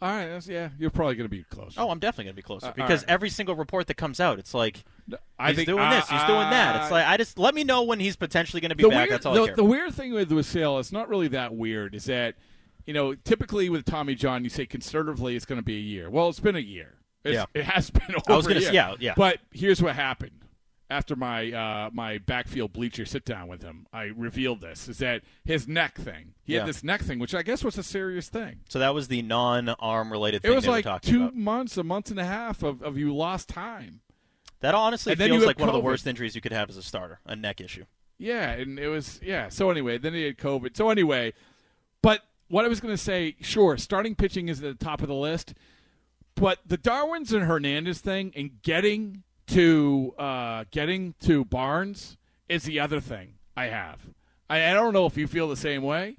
[0.01, 0.25] All right.
[0.25, 1.75] That's, yeah, you're probably going to be close.
[1.77, 3.11] Oh, I'm definitely going to be closer Uh, because right.
[3.11, 4.83] every single report that comes out, it's like
[5.37, 6.81] I he's think- doing uh, this, he's doing that.
[6.81, 9.09] It's like I just let me know when he's potentially going to be the back.
[9.09, 9.55] Weird, That's all the, I care.
[9.57, 11.93] the weird thing with with Sale, it's not really that weird.
[11.93, 12.33] Is that
[12.87, 16.09] you know typically with Tommy John, you say conservatively it's going to be a year.
[16.09, 16.95] Well, it's been a year.
[17.23, 17.45] It's, Yeah.
[17.53, 18.15] it has been.
[18.15, 18.69] Over I was a gonna year.
[18.69, 19.13] say- yeah, yeah.
[19.15, 20.31] But here's what happened.
[20.89, 25.21] After my uh, my backfield bleacher sit down with him, I revealed this: is that
[25.43, 26.33] his neck thing.
[26.45, 26.59] He Yeah.
[26.59, 28.61] had this neck thing, which I guess was a serious thing.
[28.69, 31.35] So that was the non-arm related thing It was like two about.
[31.35, 33.99] months, a month and a half of, of you lost time.
[34.61, 36.77] That honestly And feels like have one of the worst injuries you could have as
[36.77, 37.83] a starter, a neck issue.
[38.17, 39.49] Yeah, and it was yeah.
[39.49, 40.77] So anyway, then he had COVID.
[40.77, 41.33] So anyway,
[42.01, 45.07] but what I was going to say, sure, starting pitching is at the top of
[45.07, 45.53] the list,
[46.35, 52.17] but the Darwinzon Hernandez thing and getting to uh, getting to Barnes
[52.49, 53.99] is the other thing I have.
[54.49, 56.17] I, I don't know if you feel the same way.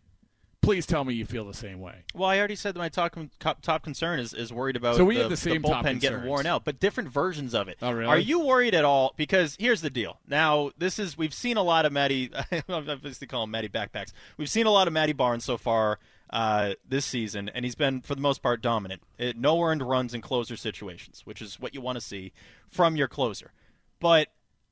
[0.61, 2.05] Please tell me you feel the same way.
[2.14, 3.16] Well, I already said that my top
[3.62, 6.01] top, concern is, is worried about So we the, have the same bullpen top getting
[6.01, 6.29] concerns.
[6.29, 7.79] worn out, but different versions of it.
[7.81, 8.07] Oh, really?
[8.07, 9.14] Are you worried at all?
[9.16, 10.18] Because here's the deal.
[10.26, 12.31] Now, this is we've seen a lot of Matty.
[12.53, 14.12] I obviously call him Matty backpacks.
[14.37, 16.01] We've seen a lot of Matty Barnes so far
[16.31, 19.03] uh, this season, and he's been for the most part dominant.
[19.18, 22.33] It, no earned runs in closer situations, which is what you want to see
[22.68, 23.53] from your closer.
[24.01, 24.29] But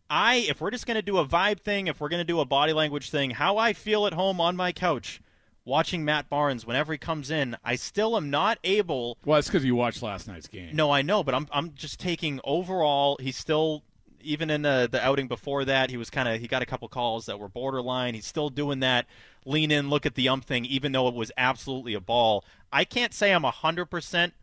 [0.08, 2.40] I, if we're just going to do a vibe thing, if we're going to do
[2.40, 5.20] a body language thing, how I feel at home on my couch
[5.64, 9.18] watching Matt Barnes whenever he comes in, I still am not able.
[9.24, 10.74] Well, it's because you watched last night's game.
[10.74, 13.18] No, I know, but I'm I'm just taking overall.
[13.20, 13.82] He's still
[14.22, 15.90] even in the the outing before that.
[15.90, 18.14] He was kind of he got a couple calls that were borderline.
[18.14, 19.06] He's still doing that
[19.46, 22.44] lean in, look at the ump thing, even though it was absolutely a ball.
[22.72, 24.34] I can't say I'm hundred percent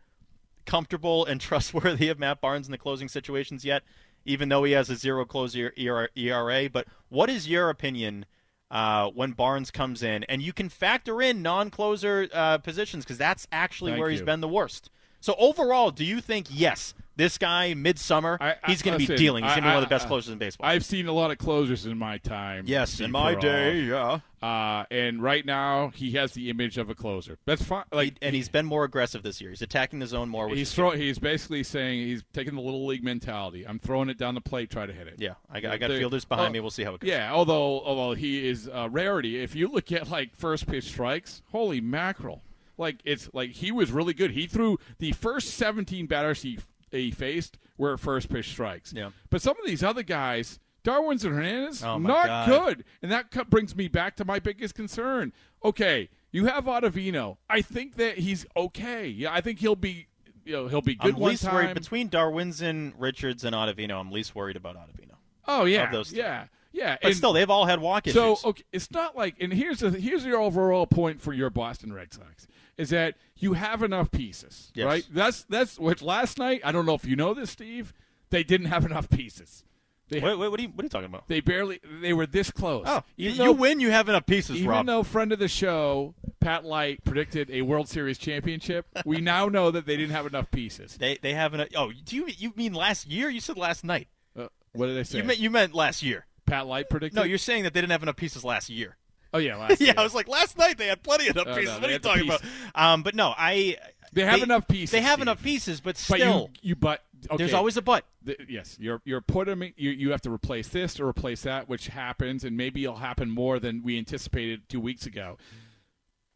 [0.66, 3.82] comfortable and trustworthy of Matt Barnes in the closing situations yet,
[4.24, 6.70] even though he has a zero close ERA.
[6.70, 8.26] But what is your opinion
[8.70, 10.24] uh, when Barnes comes in?
[10.24, 14.40] And you can factor in non-closer uh, positions because that's actually Thank where he's been
[14.40, 14.90] the worst.
[15.24, 19.42] So overall, do you think yes, this guy midsummer, he's going to be dealing?
[19.42, 20.68] He's going to be one of the I- best closers in baseball.
[20.68, 22.64] I've seen a lot of closers in my time.
[22.66, 23.48] Yes, in my Peralta.
[23.48, 24.18] day, yeah.
[24.42, 27.38] Uh, and right now, he has the image of a closer.
[27.46, 27.84] That's fine.
[27.90, 29.48] Like, and he's been more aggressive this year.
[29.48, 30.50] He's attacking the zone more.
[30.50, 33.66] He's throw, He's basically saying he's taking the little league mentality.
[33.66, 35.14] I'm throwing it down the plate, try to hit it.
[35.20, 36.60] Yeah, I got, I got There- fielders behind oh, me.
[36.60, 37.08] We'll see how it goes.
[37.08, 39.42] Yeah, although although he is a rarity.
[39.42, 42.42] If you look at like first pitch strikes, holy mackerel!
[42.76, 44.32] Like it's like he was really good.
[44.32, 46.58] He threw the first 17 batters he
[46.90, 48.92] he faced were first pitch strikes.
[48.92, 49.10] Yeah.
[49.30, 52.48] But some of these other guys, Darwin's and Hernandez, Oh, not God.
[52.48, 52.84] good.
[53.02, 55.32] And that brings me back to my biggest concern.
[55.64, 57.38] Okay, you have Ottavino.
[57.48, 59.06] I think that he's okay.
[59.08, 60.06] Yeah, I think he'll be.
[60.44, 61.54] You know, he'll be good I'm one least time.
[61.54, 63.98] worried between Darwinzon, Richards, and Ottavino.
[63.98, 65.14] I'm least worried about Ottavino.
[65.48, 66.16] Oh yeah, those two.
[66.16, 66.96] yeah, yeah.
[67.00, 68.14] But And- still, they've all had walk issues.
[68.40, 71.92] So okay, it's not like, and here's the here's your overall point for your Boston
[71.94, 72.46] Red Sox
[72.78, 74.86] is that you have enough pieces, Yes.
[74.86, 75.06] right?
[75.12, 76.60] That's that's which last night.
[76.64, 77.92] I don't know if you know this, Steve.
[78.30, 79.64] They didn't have enough pieces.
[80.08, 81.28] They, Wait, wait, what are you what are you talking about?
[81.28, 81.80] They, Wait, wait, what are you what are you talking about?
[81.80, 81.80] They barely.
[82.02, 82.84] They were this close.
[82.86, 84.86] Oh, you, Even you though- win, you have enough pieces, Even Rob.
[84.86, 89.70] though friend of the show Pat Light predicted a World Series championship, we now know
[89.70, 90.96] that they didn't have enough pieces.
[90.98, 91.68] They they have enough.
[91.74, 93.30] Oh, do you you mean last year?
[93.30, 94.08] You said last night.
[94.38, 95.18] Uh, what did I say?
[95.18, 96.26] You meant you meant last year.
[96.44, 97.16] Pat Light predicted.
[97.16, 98.96] No, you're saying that they didn't have enough pieces last year.
[99.34, 99.92] Oh yeah, last yeah.
[99.96, 101.74] I was like, last night they had plenty of enough Oh, no, pieces.
[101.74, 102.42] they what are you the talking about?
[102.74, 103.76] Um, but no, I.
[104.12, 105.22] They have enough pieces, They have Steve.
[105.22, 107.36] enough pieces, but But still, you, you but okay.
[107.36, 108.04] there's always a but.
[108.24, 111.88] Th- yes, you're you're putting you you have to replace this or replace that, which
[111.88, 115.36] happens, and maybe it'll happen more than we anticipated two weeks ago.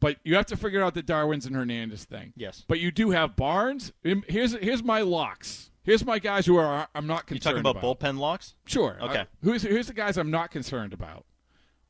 [0.01, 2.33] But you have to figure out the Darwin's and Hernandez thing.
[2.35, 2.65] Yes.
[2.67, 3.93] But you do have Barnes.
[4.03, 5.71] Here's here's my locks.
[5.83, 8.55] Here's my guys who are I'm not You concerned talking about, bullpen locks?
[8.65, 8.97] Sure.
[9.01, 9.19] Okay.
[9.19, 11.23] Uh, who's here's the guys I'm not concerned about.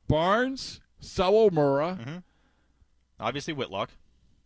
[0.07, 2.17] Barnes, Sawamura, Mm-hmm.
[3.19, 3.89] Obviously, Whitlock.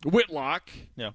[0.04, 0.68] Whitlock.
[0.96, 1.10] Yeah.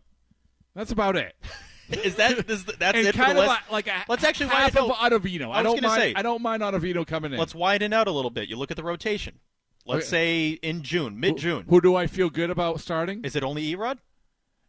[0.76, 1.36] That's about it.
[1.90, 3.52] Is that is, that's and it for the of list?
[3.72, 5.50] like a Let's actually half widen of out- Ottavino.
[5.52, 6.00] I, I don't mind.
[6.00, 7.40] say- I don't mind Ottavino coming in.
[7.40, 8.48] Let's widen out a little bit.
[8.48, 9.40] You look at the rotation.
[9.88, 10.10] Let's Okay.
[10.10, 11.66] say in June, mid June.
[11.68, 13.24] Who do I feel good about starting?
[13.26, 13.98] Is it only E-Rod?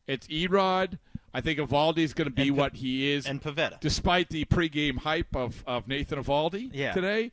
[0.06, 0.98] It's E-Rod.
[1.34, 3.26] I think Eovaldi's going to be Pa- what he is.
[3.26, 3.78] and Pivetta.
[3.80, 6.92] Despite the pregame hype of, of Nathan Eovaldi Yeah.
[6.92, 7.32] today,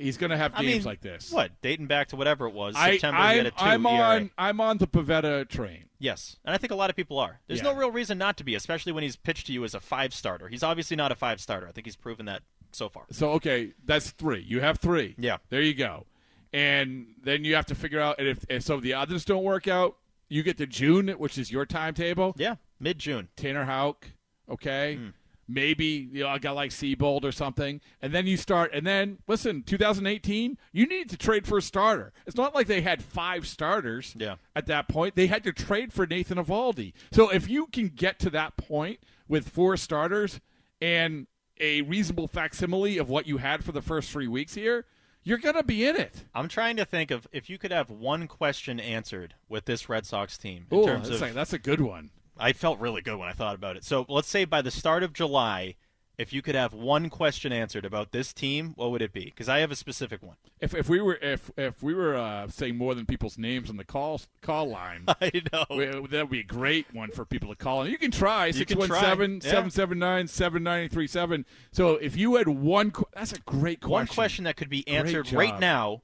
[0.00, 1.30] he's going to have I games mean, like this.
[1.30, 3.18] What dating back to whatever it was I, September?
[3.18, 4.02] he had I'm, a two I'm ERA.
[4.02, 4.30] on.
[4.38, 5.84] I'm on the Pivetta train.
[5.98, 7.40] Yes, and I think a lot of people are.
[7.46, 7.72] There's Yeah.
[7.72, 10.14] no real reason not to be, especially when he's pitched to you as a five
[10.14, 10.48] starter.
[10.48, 11.68] He's obviously not a five starter.
[11.68, 12.42] I think he's proven that
[12.72, 13.04] so far.
[13.10, 14.40] So okay, that's three.
[14.40, 15.14] You have three.
[15.18, 15.38] Yeah.
[15.50, 16.06] There you go.
[16.52, 19.68] And then you have to figure out and if, some of the others don't work
[19.68, 19.96] out,
[20.28, 22.34] you get to June, which is your timetable.
[22.36, 23.28] Yeah, mid June.
[23.36, 24.06] Tanner Houck,
[24.48, 24.96] okay.
[24.96, 25.08] Hmm.
[25.52, 28.70] Maybe you know, a guy like Seabold or something, and then you start.
[28.72, 32.12] And then listen, 2018, you needed to trade for a starter.
[32.26, 34.14] It's not like they had five starters.
[34.16, 34.36] Yeah.
[34.54, 36.92] At that point, they had to trade for Nathan Eovaldi.
[37.10, 40.40] So if you can get to that point with four starters
[40.80, 41.26] and
[41.58, 44.86] a reasonable facsimile of what you had for the first three weeks here,
[45.22, 46.24] you're gonna be in it.
[46.34, 50.06] I'm trying to think of if you could have one question answered with this Red
[50.06, 52.10] Sox team in Oh, terms that's, of that's a good one.
[52.40, 53.84] I felt really good when I thought about it.
[53.84, 55.74] So let's say by the start of July,
[56.18, 59.24] if you could have one question answered about this team, what would it be?
[59.24, 60.36] Because I have a specific one.
[60.60, 63.78] If, if we were if if we were uh, saying more than people's names on
[63.78, 67.48] the call call line, I know we- that would be a great one for people
[67.48, 67.82] to call.
[67.82, 69.50] And you can try You six can one try, seven yeah.
[69.50, 71.46] seven seven nine seven nine three seven.
[71.72, 73.90] So if you had one, that's a great question.
[73.90, 76.02] One question that could be answered right now.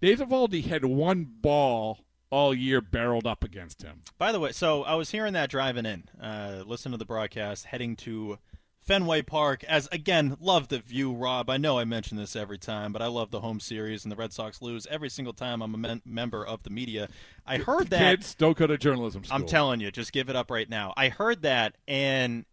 [0.00, 2.00] Dave Eovaldi had one ball
[2.30, 4.00] all year barreled up against him.
[4.18, 7.66] By the way, so I was hearing that driving in, uh, listening to the broadcast,
[7.66, 8.38] heading to
[8.82, 9.64] Fenway Park.
[9.64, 11.48] As again, love the view, Rob.
[11.48, 14.16] I know I mention this every time, but I love the home series and the
[14.16, 17.08] Red Sox lose every single time I'm a men- member of the media.
[17.46, 18.16] I heard that.
[18.18, 19.36] Kids, don't go to journalism school.
[19.36, 20.92] I'm telling you, just give it up right now.
[20.96, 22.44] I heard that, and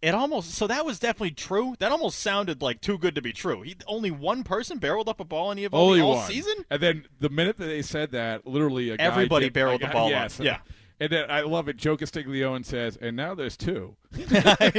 [0.00, 1.74] it almost so that was definitely true.
[1.80, 3.62] That almost sounded like too good to be true.
[3.62, 6.26] He only one person barreled up a ball in the all one.
[6.28, 6.54] season.
[6.70, 9.84] And then the minute that they said that, literally a guy Everybody did- barreled a
[9.84, 10.10] the guy- ball up.
[10.12, 10.38] yes.
[10.38, 10.58] Yeah.
[11.00, 11.76] And then I love it.
[11.76, 13.96] Joe Castiglione says, and now there's two.
[14.30, 14.74] like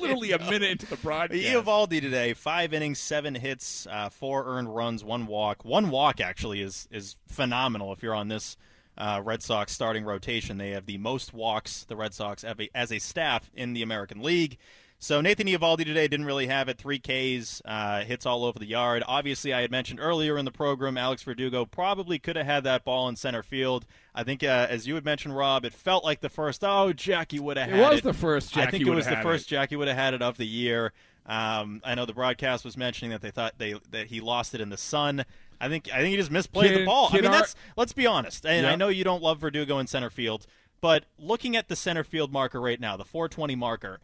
[0.00, 1.42] literally a minute into the broadcast.
[1.42, 5.64] Eovaldi today, five innings, seven hits, uh, four earned runs, one walk.
[5.64, 7.92] One walk actually is is phenomenal.
[7.92, 8.56] If you're on this
[8.96, 12.70] uh, Red Sox starting rotation, they have the most walks the Red Sox have a,
[12.74, 14.56] as a staff in the American League.
[15.02, 16.78] So Nathan Eovaldi today didn't really have it.
[16.78, 19.02] Three Ks, uh, hits all over the yard.
[19.08, 22.84] Obviously, I had mentioned earlier in the program, Alex Verdugo probably could have had that
[22.84, 23.84] ball in center field.
[24.14, 26.62] I think, uh, as you had mentioned, Rob, it felt like the first.
[26.62, 28.04] Oh, Jackie would have It had was it.
[28.04, 29.50] the first I think it was the first it.
[29.50, 30.92] Jackie would have had it of the year.
[31.26, 34.60] Um, I know the broadcast was mentioning that they thought they that he lost it
[34.60, 35.24] in the sun.
[35.60, 37.08] I think I think he just misplayed the Can- ball.
[37.10, 38.46] I mean, our- that's let's be honest.
[38.46, 38.72] And Yeah.
[38.72, 40.46] I know you don't love Verdugo in center field,
[40.80, 43.98] but looking at the center field marker right now, the 420 marker,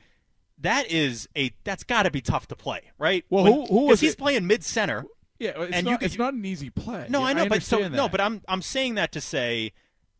[0.61, 3.25] that is a that's got to be tough to play, right?
[3.31, 4.19] Well, When- who- who was he's it?
[4.19, 5.05] playing mid center.
[5.39, 7.07] Yeah, it's, and not, you, it's not an easy play.
[7.09, 9.73] no, Yeah, I know, but so understand no, but I'm I'm saying that to say,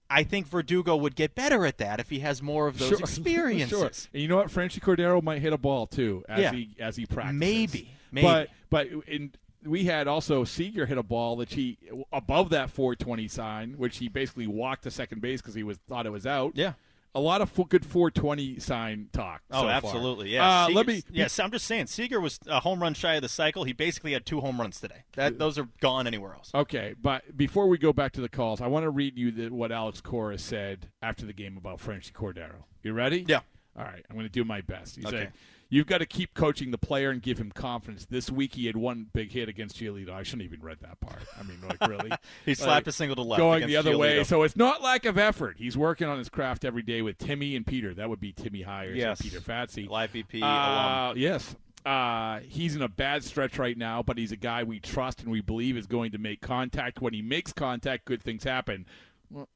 [0.09, 2.99] I think Verdugo would get better at that if he has more of those Sure,
[3.01, 3.79] experiences.
[3.79, 3.91] Sure.
[4.13, 4.47] And you know what?
[4.47, 6.53] Franchy Cordero might hit a ball too as Yeah.
[6.53, 7.39] he as he practices.
[7.41, 8.27] Maybe, maybe.
[8.27, 9.33] But but in
[9.67, 11.79] we had also Seager hit a ball that he
[12.13, 16.07] above that 420 sign, which he basically walked to second base because he was thought
[16.07, 16.53] it was out.
[16.55, 16.75] Yeah.
[17.19, 19.43] A lot of good 420 sign talk.
[19.51, 19.71] Oh, so far.
[19.73, 20.31] absolutely.
[20.31, 20.67] Yeah.
[20.67, 21.03] Uh, let me.
[21.11, 21.89] Yes, I'm just saying.
[21.89, 23.65] Seager was a home run shy of the cycle.
[23.65, 25.03] He basically had two home runs today.
[25.17, 26.53] That those are gone anywhere else.
[26.55, 29.49] Okay, but before we go back to the calls, I want to read you the,
[29.49, 32.63] what Alex Cora said after the game about Frenchy Cordero.
[32.85, 33.25] You ready?
[33.27, 33.41] Yeah.
[33.77, 34.95] All right, I'm going to do my best.
[34.95, 35.17] He Okay.
[35.17, 35.33] said,
[35.69, 38.77] "You've got to keep coaching the player and give him confidence." This week he had
[38.77, 40.11] one big hit against Giolito.
[40.11, 41.23] I shouldn't even read that part.
[41.39, 42.11] I mean, like really,
[42.45, 44.25] He slapped a single to left going the other way.
[44.25, 45.57] So it's not lack of effort.
[45.59, 47.95] He's working on his craft every day with Timmy and Peter.
[47.95, 49.21] That would be Timmy Hyers Yes.
[49.21, 49.89] and Peter Fatse.
[49.89, 51.55] Live BP Uh, yes.
[51.87, 55.31] Uh, he's in a bad stretch right now, but he's a guy we trust and
[55.31, 57.01] we believe is going to make contact.
[57.01, 58.85] When he makes contact, good things happen.
[59.31, 59.49] Well,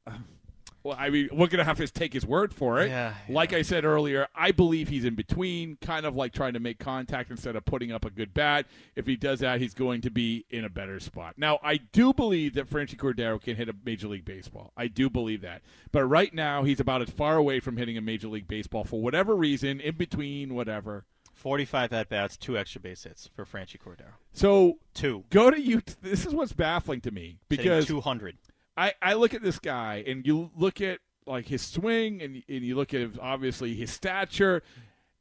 [0.83, 2.89] well I mean, we're going to have to take his word for it.
[2.89, 6.59] Yeah, Like I said earlier, I believe he's in between, kind of like trying to
[6.59, 8.65] make contact instead of putting up a good bat.
[8.95, 11.35] If he does that, he's going to be in a better spot.
[11.37, 14.71] Now, I do believe that Franchy Cordero can hit a Major League Baseball.
[14.75, 15.61] I do believe that.
[15.91, 19.01] But right now, he's about as far away from hitting a Major League Baseball for
[19.01, 21.05] whatever reason, in between, whatever.
[21.43, 24.13] 45 at bats, two extra base hits for Franchy Cordero.
[24.31, 25.25] So Two.
[25.29, 25.81] go to you.
[26.01, 28.37] This is what's baffling to me Hitting because 200.
[28.75, 32.63] I, I look at this guy and you look at like his swing and, and
[32.63, 34.61] you look at obviously his stature,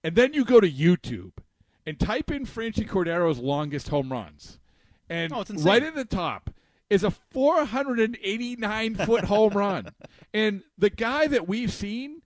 [0.02, 1.32] and then you go to YouTube
[1.86, 4.58] and type in Franchy Cordero's longest home runs,
[5.08, 6.50] and Oh, right at the top
[6.90, 9.90] is a 489 foot home run,
[10.34, 12.22] and the guy that we've seen.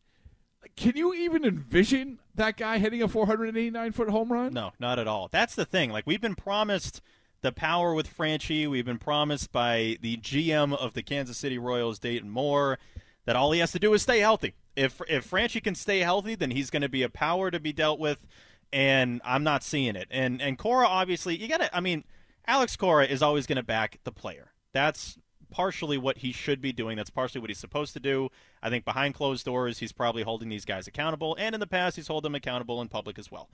[0.74, 4.52] Can you even envision that guy hitting a 489 foot home run?
[4.52, 5.28] No, not at all.
[5.32, 5.90] That's the thing.
[5.90, 7.00] Like we've been promised
[7.46, 8.68] the power with Franchy.
[8.68, 12.76] We've been promised by the GM of the Kansas City Royals, Dayton Moore,
[13.24, 14.54] that all he has to do is stay healthy.
[14.74, 17.72] If if Franchy can stay healthy, then he's going to be a power to be
[17.72, 18.26] dealt with.
[18.72, 20.08] And I'm not seeing it.
[20.10, 21.74] And and Cora, obviously, you got to.
[21.74, 22.02] I mean,
[22.48, 24.50] Alex Cora is always going to back the player.
[24.72, 25.16] That's
[25.48, 26.96] partially what he should be doing.
[26.96, 28.28] That's partially what he's supposed to do.
[28.60, 31.94] I think behind closed doors, he's probably holding these guys accountable, and in the past,
[31.94, 33.48] he's held them accountable in public as well.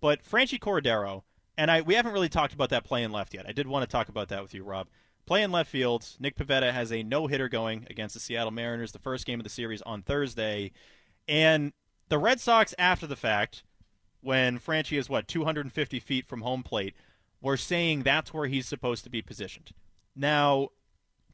[0.00, 1.22] But Franchy Cordero,
[1.56, 3.46] and I we haven't really talked about that play in left yet.
[3.48, 4.88] I did want to talk about that with you, Rob.
[5.26, 6.06] Play in left field.
[6.20, 9.44] Nick Pivetta has a no hitter going against the Seattle Mariners, the first game of
[9.44, 10.70] the series on Thursday,
[11.26, 11.72] and
[12.08, 13.64] the Red Sox after the fact,
[14.20, 16.94] when Franchy is what 250 feet from home plate,
[17.40, 19.72] were saying that's where he's supposed to be positioned.
[20.14, 20.68] Now,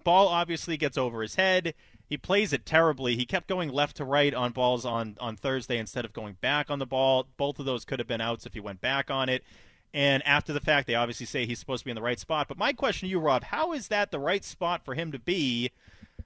[0.05, 1.75] ball obviously gets over his head.
[2.07, 3.17] He plays it terribly.
[3.17, 6.71] He kept going left to right on balls on, on Thursday instead of going back
[6.71, 7.27] on the ball.
[7.37, 9.45] Both of those could have been outs if he went back on it.
[9.95, 12.49] And after the fact, they obviously say he's supposed to be in the right spot.
[12.49, 15.19] But my question to you, Rob, how is that the right spot for him to
[15.19, 15.71] be?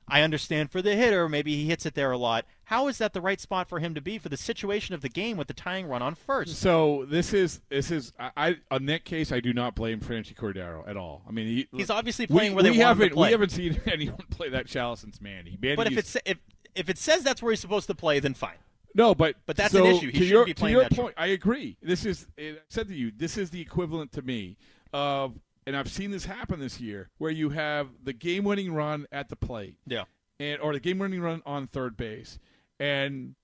[0.08, 2.44] I understand for the hitter, maybe he hits it there a lot.
[2.66, 5.08] How is that the right spot for him to be for the situation of the
[5.08, 6.54] game with the tying run on first?
[6.56, 10.34] So this is this is I, I on that case I do not blame Franchy
[10.34, 11.22] Cordero at all.
[11.28, 13.28] I mean he, He's obviously we- playing where they we want him to haven't play.
[13.28, 15.58] we haven't seen anyone play that shallow since Manny.
[15.60, 16.38] Manny But if used- it sa- if
[16.76, 18.58] if it says that's where he's supposed to play, then fine.
[18.96, 20.06] No, but But that's so an issue.
[20.10, 21.76] He to shouldn't your, be to your that point, I agree.
[21.82, 23.12] This is I said to you.
[23.16, 24.56] This is the equivalent to me
[24.92, 29.28] of, and I've seen this happen this year, where you have the game-winning run at
[29.28, 30.04] the plate, Yeah.
[30.40, 32.38] and or the game-winning run on third base,
[32.80, 33.34] and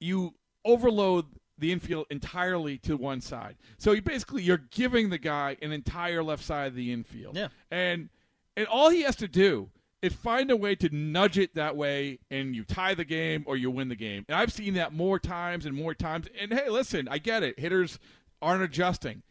[0.00, 0.34] you
[0.64, 1.26] overload
[1.58, 3.56] the infield entirely to one side.
[3.78, 7.36] So you basically you're giving the guy an entire left side of the infield.
[7.36, 7.48] Yeah.
[7.70, 8.08] And
[8.56, 9.70] and all he has to do
[10.02, 13.56] is find a way to nudge it that way and you tie the game or
[13.56, 14.24] you win the game.
[14.28, 16.26] And I've seen that more times and more times.
[16.40, 17.58] And hey, listen, I get it.
[17.58, 17.98] Hitters
[18.42, 19.22] aren't adjusting.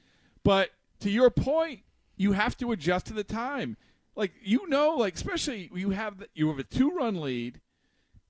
[0.43, 0.69] But
[1.01, 1.81] to your point,
[2.15, 3.75] you have to adjust to the time.
[4.15, 7.61] Like you know, like especially you have the, you have a two run lead,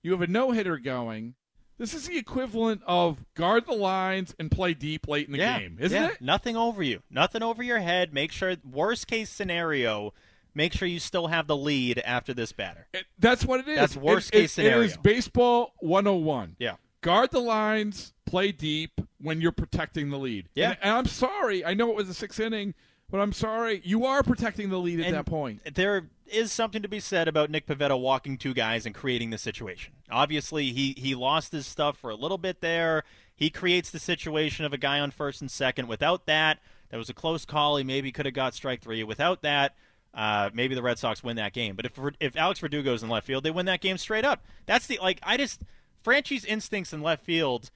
[0.03, 1.35] you have a no hitter going.
[1.77, 5.59] This is the equivalent of guard the lines and play deep late in the yeah.
[5.59, 6.09] game, isn't Yeah.
[6.09, 6.21] it?
[6.21, 7.01] Nothing over you.
[7.09, 8.13] Nothing over your head.
[8.13, 10.13] Make sure worst case scenario,
[10.53, 12.87] make sure you still have the lead after this batter.
[13.19, 13.77] That's what it is.
[13.77, 14.81] That's worst It- it- case scenario.
[14.81, 16.55] It is baseball 101.
[16.59, 16.75] Yeah.
[17.01, 20.49] Guard the lines, play deep, when you're protecting the lead.
[20.53, 20.71] Yeah.
[20.71, 21.65] And, and I'm sorry.
[21.65, 22.73] I know it was a sixth inning,
[23.09, 23.81] but I'm sorry.
[23.83, 25.61] You are protecting the lead at And that point.
[25.75, 29.37] There is something to be said about Nick Pivetta walking two guys and creating the
[29.37, 29.93] situation.
[30.09, 33.03] Obviously, he he lost his stuff for a little bit there.
[33.35, 35.87] He creates the situation of a guy on first and second.
[35.87, 37.77] Without that, that was a close call.
[37.77, 39.03] He maybe could have got strike three.
[39.03, 39.75] Without that,
[40.13, 41.75] uh, maybe the Red Sox win that game.
[41.75, 44.43] But if if Alex Verdugo's in left field, they win that game straight up.
[44.65, 45.61] That's the like I just
[46.03, 47.71] Franchy's instincts in left field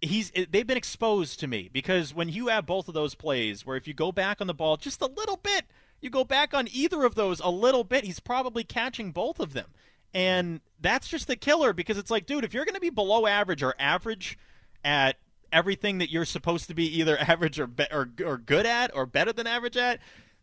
[0.00, 3.76] he's they've been exposed to me because when you have both of those plays where
[3.76, 5.64] if you go back on the ball just a little bit
[6.00, 9.52] you go back on either of those a little bit he's probably catching both of
[9.52, 9.66] them
[10.14, 13.26] and that's just the killer because it's like dude if you're going to be below
[13.26, 14.38] average or average
[14.84, 15.16] at
[15.52, 19.04] everything that you're supposed to be either average or be- or, or good at or
[19.04, 20.00] better than average at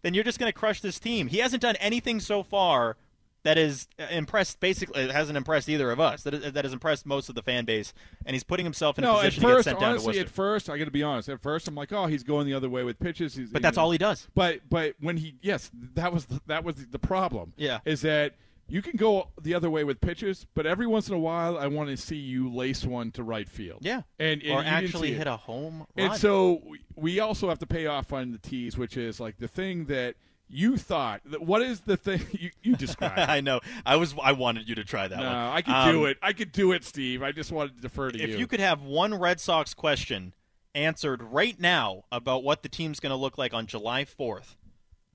[0.07, 2.95] then you're just going to crush this team he hasn't done anything so far
[3.43, 7.05] that has uh, impressed basically it hasn't impressed either of us that, that has impressed
[7.05, 7.93] most of the fan base
[8.25, 9.91] and he's putting himself in a No, at position to get first, sent down to
[9.91, 10.21] honestly, Worcester.
[10.21, 11.29] at first, I got to be honest.
[11.29, 13.35] At first, I'm like, oh, he's going the other way with pitches.
[13.35, 14.27] He's, But that's all he does.
[14.35, 17.53] But but when he yes, that was the, that was the problem.
[17.57, 17.79] Yeah.
[17.85, 18.33] is that
[18.69, 21.67] you can go the other way with pitches, but every once in a while, I
[21.67, 23.79] want to see you lace one to right field.
[23.81, 24.01] Yeah.
[24.19, 26.11] and, and or actually hit a home Run.
[26.11, 26.61] And so
[26.95, 30.15] we also have to pay off on the tees, which is like the thing that
[30.49, 31.21] you thought.
[31.39, 33.17] What is the thing you, you described?
[33.19, 33.59] I know.
[33.85, 34.15] I was.
[34.21, 35.33] I wanted you to try that no, one.
[35.33, 36.17] I could Um, do it.
[36.21, 37.21] I could do it, Steve.
[37.23, 38.33] I just wanted to defer to If you.
[38.35, 40.33] If you could have one Red Sox question
[40.75, 44.55] answered right now about what the team's going to look like on July 4th,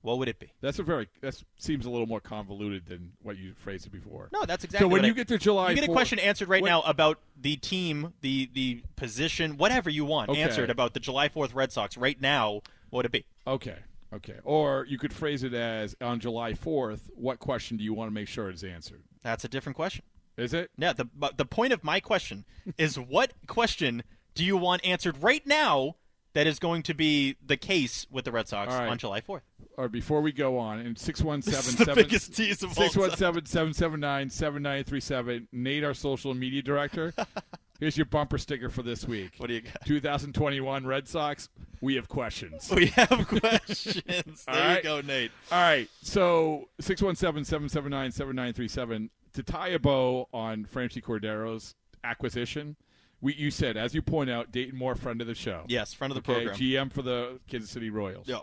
[0.03, 0.51] what would it be?
[0.61, 4.29] That's a very that seems a little more convoluted than what you phrased it before.
[4.31, 4.85] No, that's exactly.
[4.85, 6.81] So when you I- get to July, you get a question answered right what- now
[6.81, 10.41] about the team, the the position, whatever you want Okay.
[10.41, 12.61] answered about the July 4th Red Sox right now.
[12.89, 13.25] What would it be?
[13.47, 13.77] Okay,
[14.13, 14.37] okay.
[14.43, 17.09] Or you could phrase it as on July fourth.
[17.15, 19.01] What question do you want to make sure is answered?
[19.23, 20.03] That's a different question.
[20.37, 20.69] Is it?
[20.77, 20.93] Yeah.
[20.93, 22.45] The the point of my question
[22.77, 24.03] is what question
[24.35, 25.95] do you want answered right now
[26.33, 28.87] that is going to be the case with the Red Sox right.
[28.87, 29.41] on July 4th?
[29.77, 32.83] Or before we go on, in six one This is the biggest tease of all
[32.83, 35.47] six one seven seven seven nine seven nine three seven.
[35.51, 37.13] Nate, our social media director.
[37.79, 39.31] Here's your bumper sticker for this week.
[39.37, 39.83] What do you got?
[39.85, 41.49] 2021 Red Sox.
[41.81, 42.71] We have questions.
[42.73, 44.45] We have questions.
[44.45, 45.31] There you go, Nate.
[45.51, 45.89] All right.
[46.01, 51.73] So 617-779-7937 to tie a bow on Franchy Cordero's
[52.03, 52.75] acquisition.
[53.23, 55.63] We you said as you point out Dayton Moore friend of the show.
[55.69, 56.59] Yes, friend of the Okay, program.
[56.61, 58.27] GM for the Kansas City Royals.
[58.27, 58.41] Yep.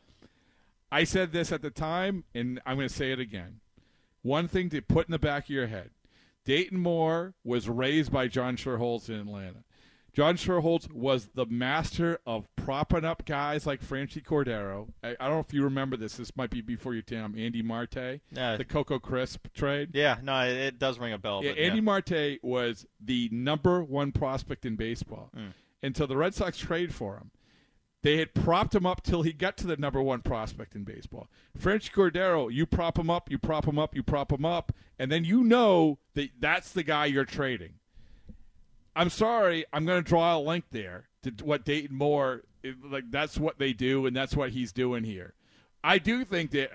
[0.91, 3.61] I said this at the time and I'm going to say it again.
[4.23, 5.91] One thing to put in the back of your head.
[6.47, 9.65] Dayton Moore was raised by John Schuerholz in Atlanta.
[10.13, 14.89] John Schuerholz was the master of propping up guys like Franchy Cordero.
[15.05, 16.17] I, I don't know if you remember this.
[16.17, 17.35] This might be before your time.
[17.39, 18.57] Andy Marte, Yeah.
[18.57, 19.91] the Coco Crisp trade.
[19.95, 21.43] Yeah, no, it, it does ring a bell.
[21.45, 21.81] Yeah, Andy yeah.
[21.83, 25.53] Marte was the number one prospect in baseball Mm.
[25.83, 27.31] until the Red Sox trade for him.
[28.03, 31.29] They had propped him up till he got to the number one prospect in baseball.
[31.55, 35.13] French Cordero, you prop him up, you prop him up, you prop him up, and
[35.13, 37.75] then you know that that's the guy you're trading.
[39.01, 42.43] I'm sorry, I'm going to draw a link there to what Dayton Moore
[42.85, 43.11] like.
[43.11, 45.33] That's what they do, and that's what he's doing here.
[45.83, 46.71] I do think that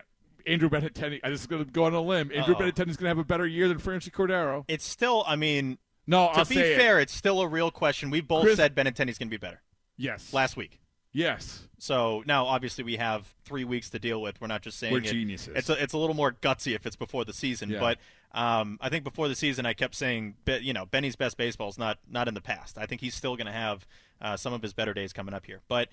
[0.48, 1.20] Andrew Benintendi.
[1.24, 2.32] I'm just going to go on a limb.
[2.34, 2.64] Andrew Uh-oh.
[2.64, 4.64] Benintendi's going to have a better year than Francis Cordero.
[4.68, 6.78] It's still, I mean, No, to I'll be say it.
[6.78, 8.10] fair, it's still a real question.
[8.10, 9.62] We both Chris- said Benintendi's going to be better.
[9.98, 10.34] Yes.
[10.34, 10.80] Last week.
[11.16, 11.64] Yes.
[11.78, 14.42] So now, obviously, we have three weeks to deal with.
[14.42, 15.54] We're not just saying We're it- geniuses.
[15.56, 17.70] It's a, it's a little more gutsy if it's before the season.
[17.70, 17.80] Yeah.
[17.80, 18.00] But
[18.34, 21.78] um, I think before the season, I kept saying, you know, Benny's best baseball is
[21.78, 22.78] not not in the past.
[22.78, 23.88] I think he's still going to have
[24.22, 25.62] uh, some of his better days coming up here.
[25.70, 25.88] But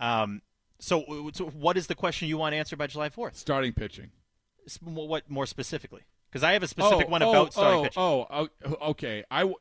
[0.00, 0.40] um,
[0.78, 3.36] so, so, what is the question you want answered by July fourth?
[3.36, 4.10] Starting pitching.
[4.82, 6.02] What more specifically?
[6.30, 8.02] Because I have a specific oh, one oh, about starting oh, pitching.
[8.02, 9.22] Oh, oh, okay.
[9.30, 9.58] I, w-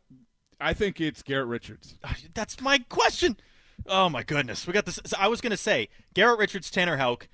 [0.59, 1.95] I think it's Garrett Richards.
[2.33, 3.35] That's my question.
[3.87, 4.99] Oh my goodness, we got this.
[5.05, 7.27] So I was going to say Garrett Richards, Tanner Houck.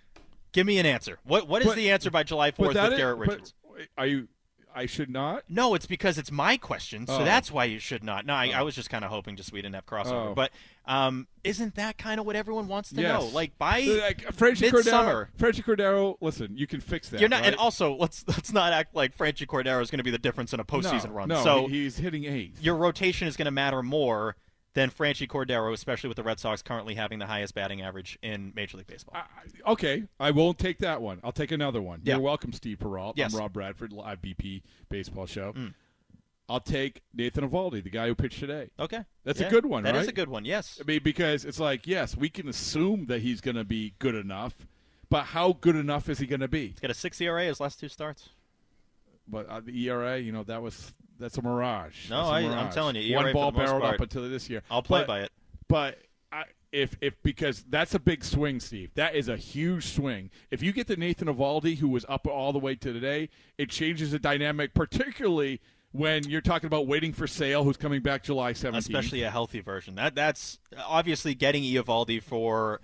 [0.53, 1.19] Give me an answer.
[1.23, 3.53] What what is But- the answer by July fourth with is- Garrett Richards?
[3.97, 4.27] Are you?
[4.75, 5.43] I should not.
[5.49, 7.23] No, it's because it's my question, so Oh.
[7.23, 8.27] that's why you should not.
[8.27, 8.65] No, I, I Oh.
[8.65, 10.27] was just kind of hoping just we didn't have crossover.
[10.29, 10.33] Oh.
[10.35, 10.51] But
[10.85, 13.19] um, isn't that kind of what everyone wants to Yes.
[13.19, 13.27] know?
[13.29, 15.39] Like by like Frenchie midsummer, Cordero.
[15.39, 16.15] Frenchie Cordero.
[16.21, 17.19] Listen, you can fix that.
[17.19, 17.39] you're not.
[17.41, 17.47] right?
[17.47, 20.53] And also, let's let's not act like Franchy Cordero is going to be the difference
[20.53, 21.29] in a postseason no, run.
[21.29, 22.61] No, so he's hitting eighth.
[22.61, 24.35] your rotation is going to matter more
[24.77, 28.53] than Franchy Cordero, especially with the Red Sox currently having the highest batting average in
[28.55, 29.15] Major League Baseball.
[29.65, 31.19] Okay, I won't take that one.
[31.23, 32.01] I'll take another one.
[32.03, 32.13] Yeah.
[32.13, 33.17] You're welcome, Steve Perrault.
[33.17, 33.33] Yes.
[33.33, 35.53] I'm Rob Bradford, live BP baseball show.
[35.53, 35.73] Mm.
[36.47, 38.69] I'll take Nathan Eovaldi, the guy who pitched today.
[38.79, 39.03] Okay.
[39.23, 40.03] That's Yeah, a good one, that right?
[40.03, 40.77] is a good one, yes.
[40.79, 44.13] I mean, because it's like, yes, we can assume that he's going to be good
[44.13, 44.67] enough,
[45.09, 46.67] but how good enough is he going to be?
[46.67, 48.29] He's got a six ERA his last two starts.
[49.27, 52.09] But uh, the ERA, you know, that was that's a mirage.
[52.09, 54.61] No, I- I'm telling you, one ERA for ball barreled part, up until this year.
[54.71, 55.31] I'll play But- by it.
[55.69, 55.99] But
[56.31, 58.91] I, if if because that's a big swing, Steve.
[58.95, 60.29] That is a huge swing.
[60.51, 63.69] If you get the Nathan Eovaldi, who was up all the way to today, it
[63.69, 65.59] changes the dynamic, particularly
[65.93, 68.77] when you're talking about waiting for Sale, who's coming back July 17th.
[68.77, 69.95] especially a healthy version.
[69.95, 72.81] That that's obviously getting Eovaldi for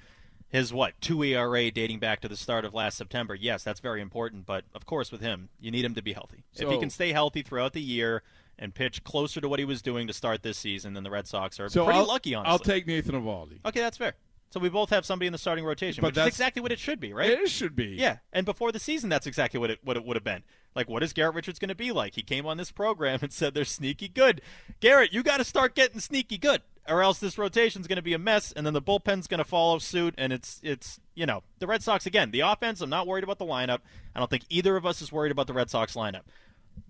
[0.54, 3.34] his what two ERA dating back to the start of last September.
[3.34, 4.45] Yes, that's very important.
[4.45, 6.43] But of course, with him, you need him to be healthy.
[6.56, 8.22] if he can stay healthy throughout the year
[8.60, 11.28] and pitch closer to what he was doing to start this season, then the Red
[11.28, 12.36] Sox are so pretty I'll, lucky.
[12.36, 13.60] Honestly, I'll take Nathan Eovaldi.
[13.66, 14.14] Okay, that's fair.
[14.54, 16.72] So we both have somebody in the starting rotation, But which is that's- exactly what
[16.72, 17.28] it should be, right?
[17.32, 17.95] It should be.
[17.97, 20.43] Yeah, and before the season, that's exactly what it what it would have been.
[20.76, 22.14] Like, what is Garrett Richards going to be like?
[22.14, 24.41] He came on this program and said they're sneaky good.
[24.80, 28.14] Garrett, you got to start getting sneaky good, or else this rotation's going to be
[28.14, 30.14] a mess, and then the bullpen's going to follow suit.
[30.20, 32.30] And it's it's you know the Red Sox again.
[32.30, 33.80] The offense, I'm not worried about the lineup.
[34.16, 36.26] I don't think either of us is worried about the Red Sox lineup.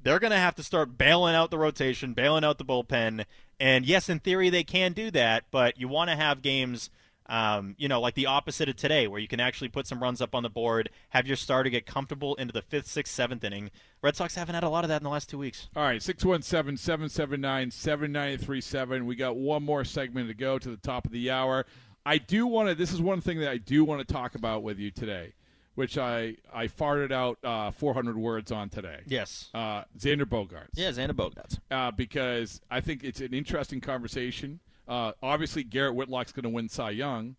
[0.04, 3.24] They're going to have to start bailing out the rotation, bailing out the bullpen.
[3.58, 6.90] And yes, in theory, they can do that, but you want to have games,
[7.28, 10.22] um, you know, like the opposite of today, where you can actually put some runs
[10.22, 13.72] up on the board, have your starter get comfortable into the fifth, sixth, seventh inning.
[14.02, 15.70] Red Sox haven't had a lot of that in the last two weeks.
[15.76, 19.06] All right, 617 779 7937.
[19.06, 21.66] We got one more segment to go to the top of the hour.
[22.06, 24.62] I do want to, this is one thing that I do want to talk about
[24.62, 25.34] with you today,
[25.76, 29.00] which I, I farted out uh, 400 words on today.
[29.08, 29.50] Yes.
[29.54, 30.72] Uh, Xander Bogaerts.
[30.74, 31.60] Yeah, Xander Bogaerts.
[31.72, 34.60] Uh, because I think it's an interesting conversation.
[34.88, 37.36] Uh, obviously, Garrett Whitlock's going to win Cy Young.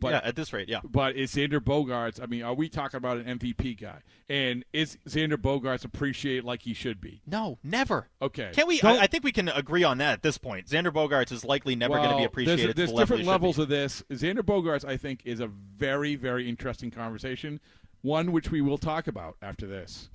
[0.00, 0.78] But, Yeah, at this rate, yeah.
[0.84, 2.22] But is Xander Bogaerts?
[2.22, 3.98] I mean, are we talking about an MVP guy?
[4.28, 7.20] And is Xander Bogaerts appreciated like he should be?
[7.26, 8.08] No, never.
[8.22, 8.50] Okay.
[8.52, 8.80] Can we?
[8.82, 10.68] I, I think we can agree on that at this point.
[10.68, 12.58] Xander Bogaerts is likely never going to be appreciated.
[12.58, 13.62] There's, to there's the different he should levels be.
[13.62, 14.04] of this.
[14.10, 17.58] Xander Bogaerts, I think, is a very, very interesting conversation.
[18.02, 20.10] One which we will talk about after this.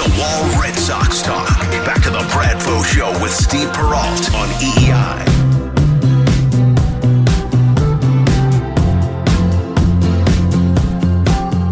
[0.00, 1.48] Wall to wall Red Sox talk.
[1.84, 5.28] Back to the Bradfo Show with Steve Perrault on WEEI.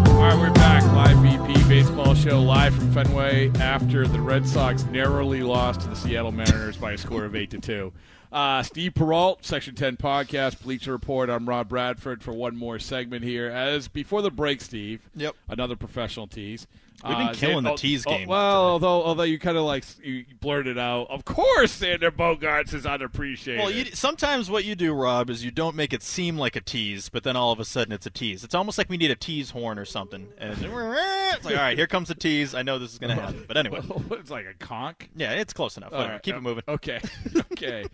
[0.07, 0.83] All right, we're back.
[0.93, 5.95] Live BP baseball show live from Fenway after the Red Sox narrowly lost to the
[5.95, 7.93] Seattle Mariners by a score of eight to two.
[8.31, 11.31] Uh, Steve Perrault, Section Ten Podcast, Bleacher Report.
[11.31, 13.47] I'm Rob Bradford for one more segment here.
[13.47, 15.09] As before the break, Steve.
[15.15, 15.35] Yep.
[15.47, 16.67] Another professional tease.
[17.03, 19.63] We've been Uh, killing the oh, tease oh, game well, although although you kind of
[19.63, 23.61] like you blurted out, of course, Xander Bogaerts is unappreciated.
[23.61, 26.61] Well, you, sometimes what you do, Rob, is you don't make it seem like a
[26.61, 28.43] tease, but then all of a sudden it's a tease.
[28.43, 30.27] It's almost like we need a tease horn or something.
[30.37, 32.53] And it's like, all right, here comes the tease.
[32.53, 33.45] I know this is going to happen.
[33.47, 33.81] But anyway.
[34.11, 35.09] it's like a conk.
[35.15, 35.93] Yeah, it's close enough.
[35.93, 36.63] All right, Keep uh, it moving.
[36.67, 36.99] Okay,
[37.51, 37.85] okay.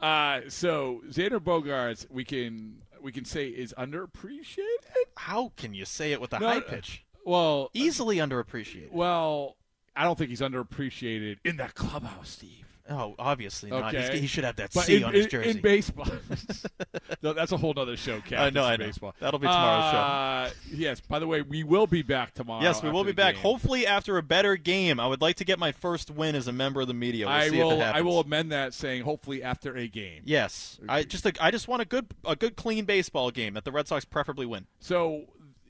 [0.00, 5.04] uh, so Xander Bogaerts, we can we can say is underappreciated.
[5.16, 7.03] How can you say it with a No, high uh, pitch?
[7.24, 8.92] Well, Easily underappreciated.
[8.92, 9.56] well,
[9.96, 12.60] I don't think he's underappreciated in that clubhouse, Steve.
[12.90, 13.92] Oh, obviously not.
[13.94, 14.20] He's- Okay.
[14.20, 15.50] he should have that But C in, on his jersey.
[15.52, 16.06] In baseball,
[17.22, 18.20] no, that's a whole other show.
[18.36, 18.84] I know, I know.
[18.84, 19.14] baseball.
[19.20, 19.96] That'll be tomorrow's show.
[19.96, 21.00] uh, Yes.
[21.00, 22.62] By the way, we will be back tomorrow.
[22.62, 23.36] Yes, we will be back.
[23.36, 23.42] game.
[23.42, 25.00] Hopefully, after a better game.
[25.00, 27.24] I would like to get my first win as a member of the media.
[27.26, 27.80] We'll I will.
[27.82, 30.20] I will amend that, saying hopefully after a game.
[30.26, 33.72] Yes, I just I just want a good a good clean baseball game that the
[33.72, 34.66] Red Sox preferably win.
[34.80, 35.22] So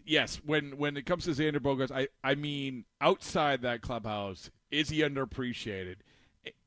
[0.04, 4.88] yes, when when it comes to Xander Bogaerts, I I mean outside that clubhouse, is
[4.88, 5.96] he underappreciated?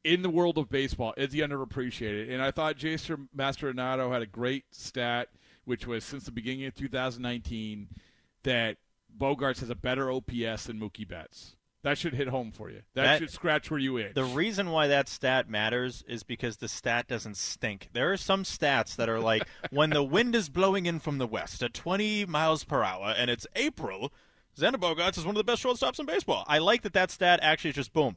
[0.04, 2.32] In the world of baseball, is he underappreciated?
[2.32, 5.30] And I thought Jason Mastrodonato had a great stat,
[5.66, 7.90] which was since the beginning of 2019,
[8.44, 8.78] that
[9.16, 11.57] Bogaerts has a better OPS than Mookie Betts.
[11.84, 12.82] That should hit home for you.
[12.96, 14.14] That, That- should scratch where you itch.
[14.16, 17.90] The reason why that stat matters is because the stat doesn't stink.
[17.94, 21.28] There are some stats that are like when the wind is blowing in from the
[21.28, 24.12] west at 20 miles per hour and it's April,
[24.58, 26.44] Xander Bogaerts is one of the best shortstops in baseball.
[26.48, 28.16] I like that that stat actually is just boom.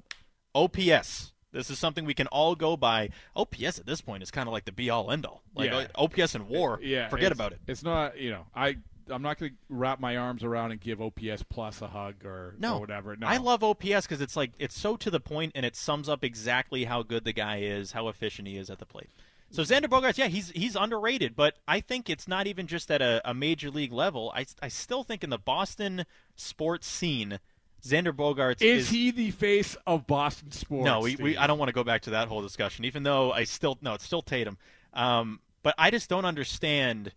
[0.55, 1.33] OPS.
[1.53, 3.11] This is something we can all go by.
[3.35, 5.43] OPS at this point is kind of like the be all end all.
[5.55, 5.87] Like Yeah.
[5.97, 7.61] OPS in war, yeah, forget about it.
[7.67, 8.79] It's not, you know, I
[9.09, 12.55] I'm not going to wrap my arms around and give OPS plus a hug or,
[12.59, 13.17] No, or whatever.
[13.17, 16.09] No, I love OPS because it's like it's so to the point and it sums
[16.09, 19.11] up exactly how good the guy is, how efficient he is at the plate.
[19.53, 23.03] So Xander Bogaerts, yeah, he's he's underrated, but I think it's not even just at
[23.03, 24.33] a, a major league level.
[24.35, 26.05] I, I still think in the Boston
[26.37, 27.41] sports scene,
[27.83, 30.85] Xander Bogaerts Is, he the face of Boston sports?
[30.85, 32.85] no, we, we I don't want to go back to that whole discussion.
[32.85, 34.57] Even though I still no, it's still Tatum.
[34.95, 37.13] Um, but I just don't understand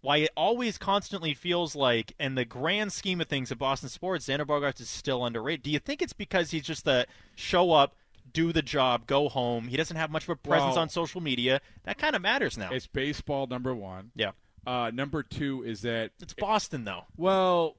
[0.00, 4.26] why it always constantly feels like, in the grand scheme of things at Boston sports,
[4.26, 5.62] Xander Bogaerts is still underrated.
[5.62, 7.94] Do you think it's because he's just the show up,
[8.32, 9.68] do the job, go home?
[9.68, 11.60] He doesn't have much of a presence Well, on social media.
[11.84, 12.70] That kind of matters now.
[12.72, 14.10] It's baseball number one.
[14.14, 14.32] Yeah.
[14.66, 17.04] Uh, number two is that it's Boston though.
[17.16, 17.76] Well,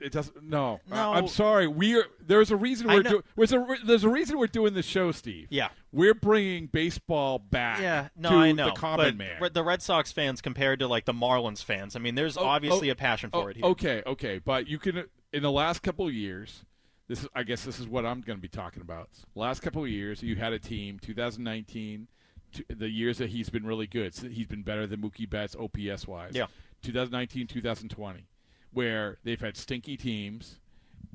[0.00, 0.42] it- doesn't.
[0.42, 1.12] No, No.
[1.12, 1.66] I, am sorry.
[1.66, 2.04] We are.
[2.24, 3.22] There's a reason we're doing.
[3.36, 5.46] There's a there's a reason we're doing the show, Steve.
[5.50, 5.68] Yeah.
[5.92, 7.80] we're bringing baseball back.
[7.80, 8.66] Yeah, no, to I know.
[8.66, 9.50] the common but man.
[9.52, 12.88] The Red Sox fans compared to like the Marlins fans, I mean, there's Oh, obviously
[12.90, 13.64] oh, a passion oh, for oh, it here.
[13.66, 16.64] Okay, okay, but you can in the last couple of years.
[17.08, 19.08] This is, I guess, this is what I'm going to be talking about.
[19.34, 21.00] Last couple of years, you had a team.
[21.00, 22.06] 2019,
[22.54, 24.14] t- the years that he's been really good.
[24.14, 26.32] So he's been better than Mookie Betts OPS wise.
[26.34, 26.46] Yeah.
[26.82, 28.26] 2019, 2020,
[28.72, 30.60] where they've had stinky teams,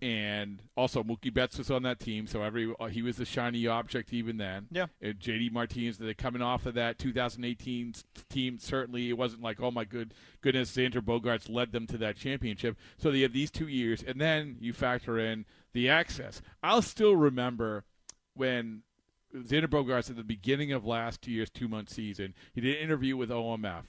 [0.02, 3.66] and also Mookie Betts was on that team, so every uh, he was the shiny
[3.66, 4.68] object even then.
[4.72, 4.88] Yeah.
[5.02, 7.94] And JD Martinez, they're coming off of that 2018
[8.30, 8.60] team.
[8.60, 12.78] Certainly, it wasn't like, oh my good goodness, Xander Bogaerts led them to that championship.
[12.98, 16.42] So they have these two years, and then you factor in the access.
[16.62, 17.86] I'll still remember
[18.34, 18.84] when
[19.34, 23.18] Xander Bogaerts at the beginning of last year's two month season, he did an interview
[23.18, 23.84] with OMF.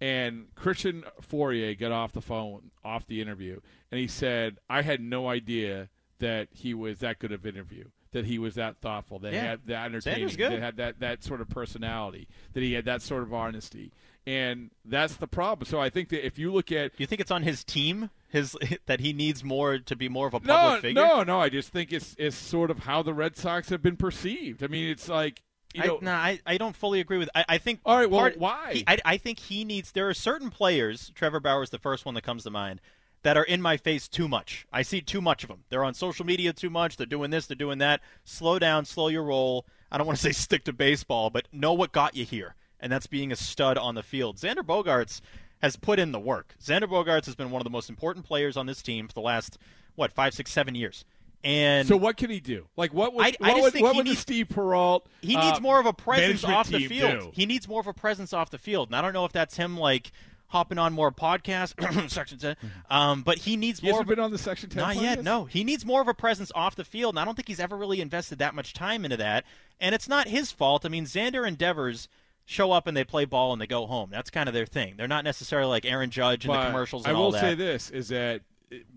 [0.00, 5.00] And Christian Fauria got off the phone, off the interview, and he said, I had
[5.00, 5.88] no idea
[6.20, 9.36] that he was that good of an interview, that he was that thoughtful, that he
[9.38, 9.44] Yeah.
[9.44, 10.52] had that entertaining, good.
[10.52, 13.92] that had that, that sort of personality, that he had that sort of honesty.
[14.26, 15.66] And that's the problem.
[15.66, 18.10] So I think that if you look at Do you think it's on his team,
[18.28, 18.54] his
[18.86, 21.02] that he needs more to be more of a public no, figure?
[21.02, 21.40] no, no.
[21.40, 24.62] I just think it's it's sort of how the Red Sox have been perceived.
[24.62, 25.42] I mean, it's like
[25.74, 27.28] you know, I, no, I, I don't fully agree with.
[27.34, 27.80] I, I think.
[27.84, 28.72] All right, well, part- why?
[28.74, 29.92] he- I, I think he needs.
[29.92, 31.12] There are certain players.
[31.14, 32.80] Trevor Bauer is the first one that comes to mind.
[33.22, 34.66] That are in my face too much.
[34.72, 35.64] I see too much of them.
[35.68, 36.96] They're on social media too much.
[36.96, 37.46] They're doing this.
[37.46, 38.00] They're doing that.
[38.24, 38.86] Slow down.
[38.86, 39.66] Slow your roll.
[39.92, 42.90] I don't want to say stick to baseball, but know what got you here, and
[42.90, 44.38] that's being a stud on the field.
[44.38, 45.20] Xander Bogaerts
[45.60, 46.54] has put in the work.
[46.62, 49.20] Xander Bogaerts has been one of the most important players on this team for the
[49.20, 49.58] last
[49.96, 51.04] what five, six, seven years.
[51.42, 52.66] And so what can he do?
[52.76, 55.36] Like what would I- I what would, what he would the needs- Steve Perrault he
[55.36, 57.20] uh, needs more of a presence off the field.
[57.20, 57.30] do?
[57.32, 58.88] He needs more of a presence off the field.
[58.88, 60.12] And I don't know if that's him like
[60.48, 62.56] hopping on more podcasts, section 10.
[62.90, 63.94] Um, but he needs He more.
[64.00, 65.22] hasn't been on the Section 10 Not yet.
[65.22, 67.14] No, he needs more of a presence off the field.
[67.14, 69.44] And I don't think he's ever really invested that much time into that.
[69.78, 70.84] And it's not his fault.
[70.84, 72.08] I mean, Xander endeavors
[72.44, 74.10] show up and they play ball and they go home.
[74.10, 74.94] That's kind of their thing.
[74.96, 77.40] They're not necessarily like Aaron Judge in the But commercials I will all that.
[77.40, 78.40] say this is that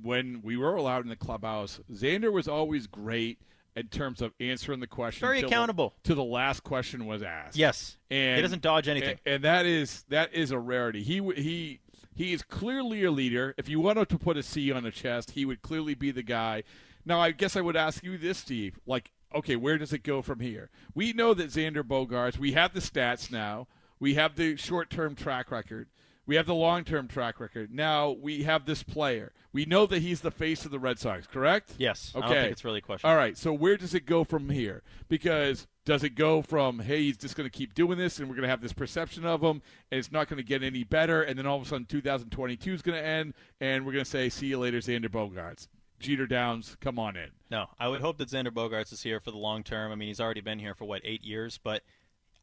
[0.01, 3.39] when we were allowed in the clubhouse, Xander was always great
[3.75, 5.25] in terms of answering the question.
[5.25, 5.93] Very accountable.
[6.03, 7.57] to the last question was asked.
[7.57, 7.97] Yes.
[8.11, 9.17] and He doesn't dodge anything.
[9.25, 11.03] And, and that is that is a rarity.
[11.03, 11.79] He he
[12.15, 13.55] he is clearly a leader.
[13.57, 16.23] If you wanted to put a C on a chest, he would clearly be the
[16.23, 16.63] guy.
[17.05, 18.79] Now, I guess I would ask you this, Steve.
[18.85, 20.69] Like, okay, where does it go from here?
[20.93, 22.37] We know that Xander Bogaerts.
[22.37, 23.67] We have the stats now.
[23.99, 25.89] We have the short-term track record.
[26.25, 27.73] We have the long-term track record.
[27.73, 29.33] Now we have this player.
[29.51, 31.73] We know that he's the face of the Red Sox, correct?
[31.77, 32.11] Yes.
[32.15, 32.27] I Okay.
[32.27, 33.09] don't think it's really a question.
[33.09, 33.37] All right.
[33.37, 34.83] So where does it go from here?
[35.09, 38.35] Because does it go from hey, he's just going to keep doing this, and we're
[38.35, 39.61] going to have this perception of him,
[39.91, 42.73] and it's not going to get any better, and then all of a sudden 2022
[42.73, 45.67] is going to end, and we're going to say see you later, Xander Bogaerts,
[45.99, 47.31] Jeter Downs, come on in.
[47.51, 49.91] No, I would hope that Xander Bogaerts is here for the long term.
[49.91, 51.83] I mean, he's already been here for what eight years, but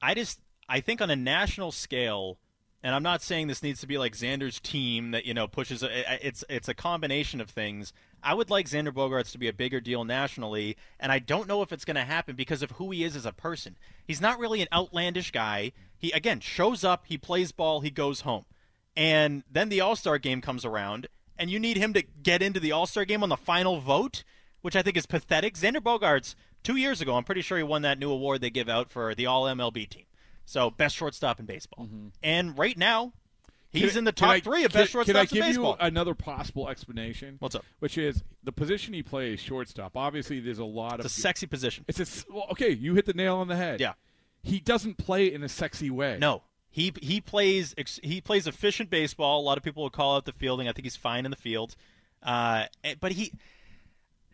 [0.02, 2.38] I just I think on a national scale,
[2.82, 5.82] and I'm not saying this needs to be like Xander's team that you know pushes.
[5.82, 7.92] A, it's it's a combination of things.
[8.22, 11.62] I would like Xander Bogaerts to be a bigger deal nationally, and I don't know
[11.62, 13.76] if it's going to happen because of who he is as a person.
[14.06, 15.72] He's not really an outlandish guy.
[15.96, 18.44] He again shows up, he plays ball, he goes home,
[18.96, 21.08] and then the All Star game comes around,
[21.38, 24.24] and you need him to get into the All Star game on the final vote,
[24.62, 25.54] which I think is pathetic.
[25.54, 28.70] Xander Bogaerts, two years ago, I'm pretty sure he won that new award they give
[28.70, 30.04] out for the All MLB team.
[30.44, 31.88] So best shortstop in baseball.
[32.22, 33.12] And right now,
[33.72, 35.26] he's in the top I- three of can- best shortstops in baseball.
[35.26, 37.36] Can I give you another possible explanation?
[37.38, 37.64] What's up?
[37.78, 39.96] Which is the position he plays, shortstop.
[39.96, 41.84] Obviously, there's a lot of It's a sexy position.
[41.86, 42.70] It's a well, okay.
[42.70, 43.80] You hit the nail on the head.
[43.80, 43.92] Yeah.
[44.42, 46.16] He doesn't play in a sexy way.
[46.18, 49.40] No, he he plays he plays efficient baseball.
[49.40, 50.66] A lot of people will call out the fielding.
[50.66, 51.76] I think he's fine in the field,
[52.22, 53.32] uh, eh, but he.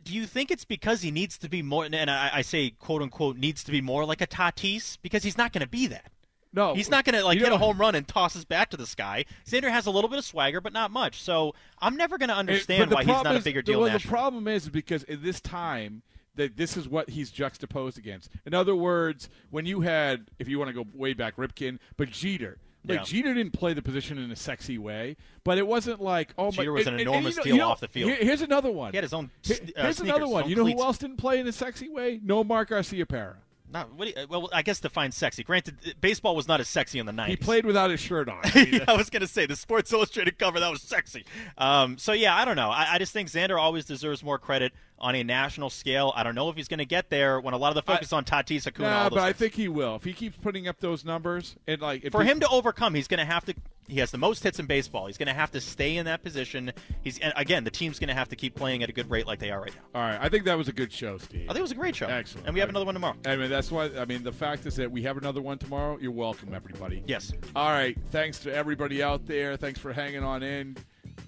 [0.07, 1.85] Do you think it's because he needs to be more?
[1.85, 5.37] And I, I say quote unquote needs to be more like a Tatis because he's
[5.37, 6.13] not going to be that.
[6.53, 8.79] No, He's not going to like hit a home run and toss his bat to
[8.79, 9.27] the sky.
[9.47, 11.21] Xander has a little bit of swagger, but not much.
[11.21, 13.45] So I'm never going to eh, understand but the why he's not problem a is-
[13.45, 16.03] bigger deal well, the problem is because at this time
[16.37, 18.31] that this is what he's juxtaposed against.
[18.47, 22.11] In other words, when you had, if you want to go way back, Ripken, but
[22.11, 22.59] Jeter.
[22.89, 23.05] Like Yeah.
[23.05, 26.51] Jeter didn't play the position in a sexy way, but it wasn't like oh my.
[26.51, 28.11] Jeter was and- an and- and enormous you know- deal off the field.
[28.11, 28.93] here- here's another one.
[28.93, 30.49] He had his own uh, here's another one.
[30.49, 30.81] You know cleats.
[30.81, 32.19] who else didn't play in a sexy way?
[32.25, 33.35] Nomar Garciaparra.
[33.71, 35.43] Not, what you- well, I guess define sexy.
[35.43, 37.27] Granted, uh, baseball was not as sexy in the 90s.
[37.27, 38.39] He played without his shirt on.
[38.45, 41.25] I mean, I was going to say the Sports Illustrated cover that was sexy.
[41.59, 42.71] Um, so yeah, I don't know.
[42.71, 46.13] I, I just think Xander always deserves more credit on a national scale.
[46.17, 48.13] I don't know if he's going to get there when a lot of the focus
[48.13, 49.97] on Tatis, Acuna, Nah, all those but I think he will.
[49.97, 53.09] If he keeps putting up those numbers and like For he- him to overcome, he's
[53.09, 53.55] going to have to
[53.89, 55.07] He has the most hits in baseball.
[55.07, 56.73] He's going to have to stay in that position.
[57.03, 59.27] He's and again, the team's going to have to keep playing at a good rate
[59.27, 60.01] like they are right now.
[60.01, 61.45] All right, I think that was a good show, Steve.
[61.45, 62.07] I think it was a great show.
[62.07, 62.47] Excellent.
[62.47, 63.17] And we have another one tomorrow.
[63.25, 63.91] I mean, that's why.
[63.97, 65.99] I mean, the fact is that we have another one tomorrow.
[66.01, 67.03] You're welcome, everybody.
[67.07, 67.33] Yes.
[67.55, 67.97] All right.
[68.11, 69.57] Thanks to everybody out there.
[69.57, 70.77] Thanks for hanging on in.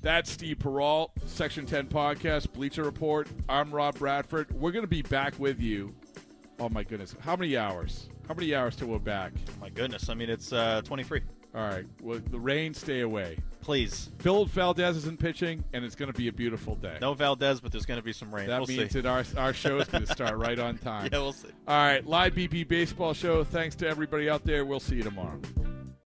[0.02, 3.26] That's Steve Perrault, Section 10 Podcast, Bleacher Report.
[3.48, 4.52] I'm Rob Bradford.
[4.52, 5.94] We're going to be back with you.
[6.60, 7.14] Oh, my goodness.
[7.20, 8.08] How many hours?
[8.28, 9.32] How many hours till we're back?
[9.60, 10.08] My goodness.
[10.08, 11.22] I mean, it's uh, 23.
[11.54, 11.84] All right.
[12.02, 13.38] Well, the rain, stay away.
[13.60, 14.10] Please.
[14.18, 16.98] Phil Valdez isn't pitching, and it's going to be a beautiful day.
[17.00, 18.46] No Valdez, but there's going to be some rain.
[18.46, 19.00] That we'll means see.
[19.00, 21.08] that our, our show is going to start right on time.
[21.12, 21.48] Yeah, we'll see.
[21.66, 22.06] All right.
[22.06, 23.44] Live BP Baseball Show.
[23.44, 24.64] Thanks to everybody out there.
[24.64, 25.40] We'll see you tomorrow.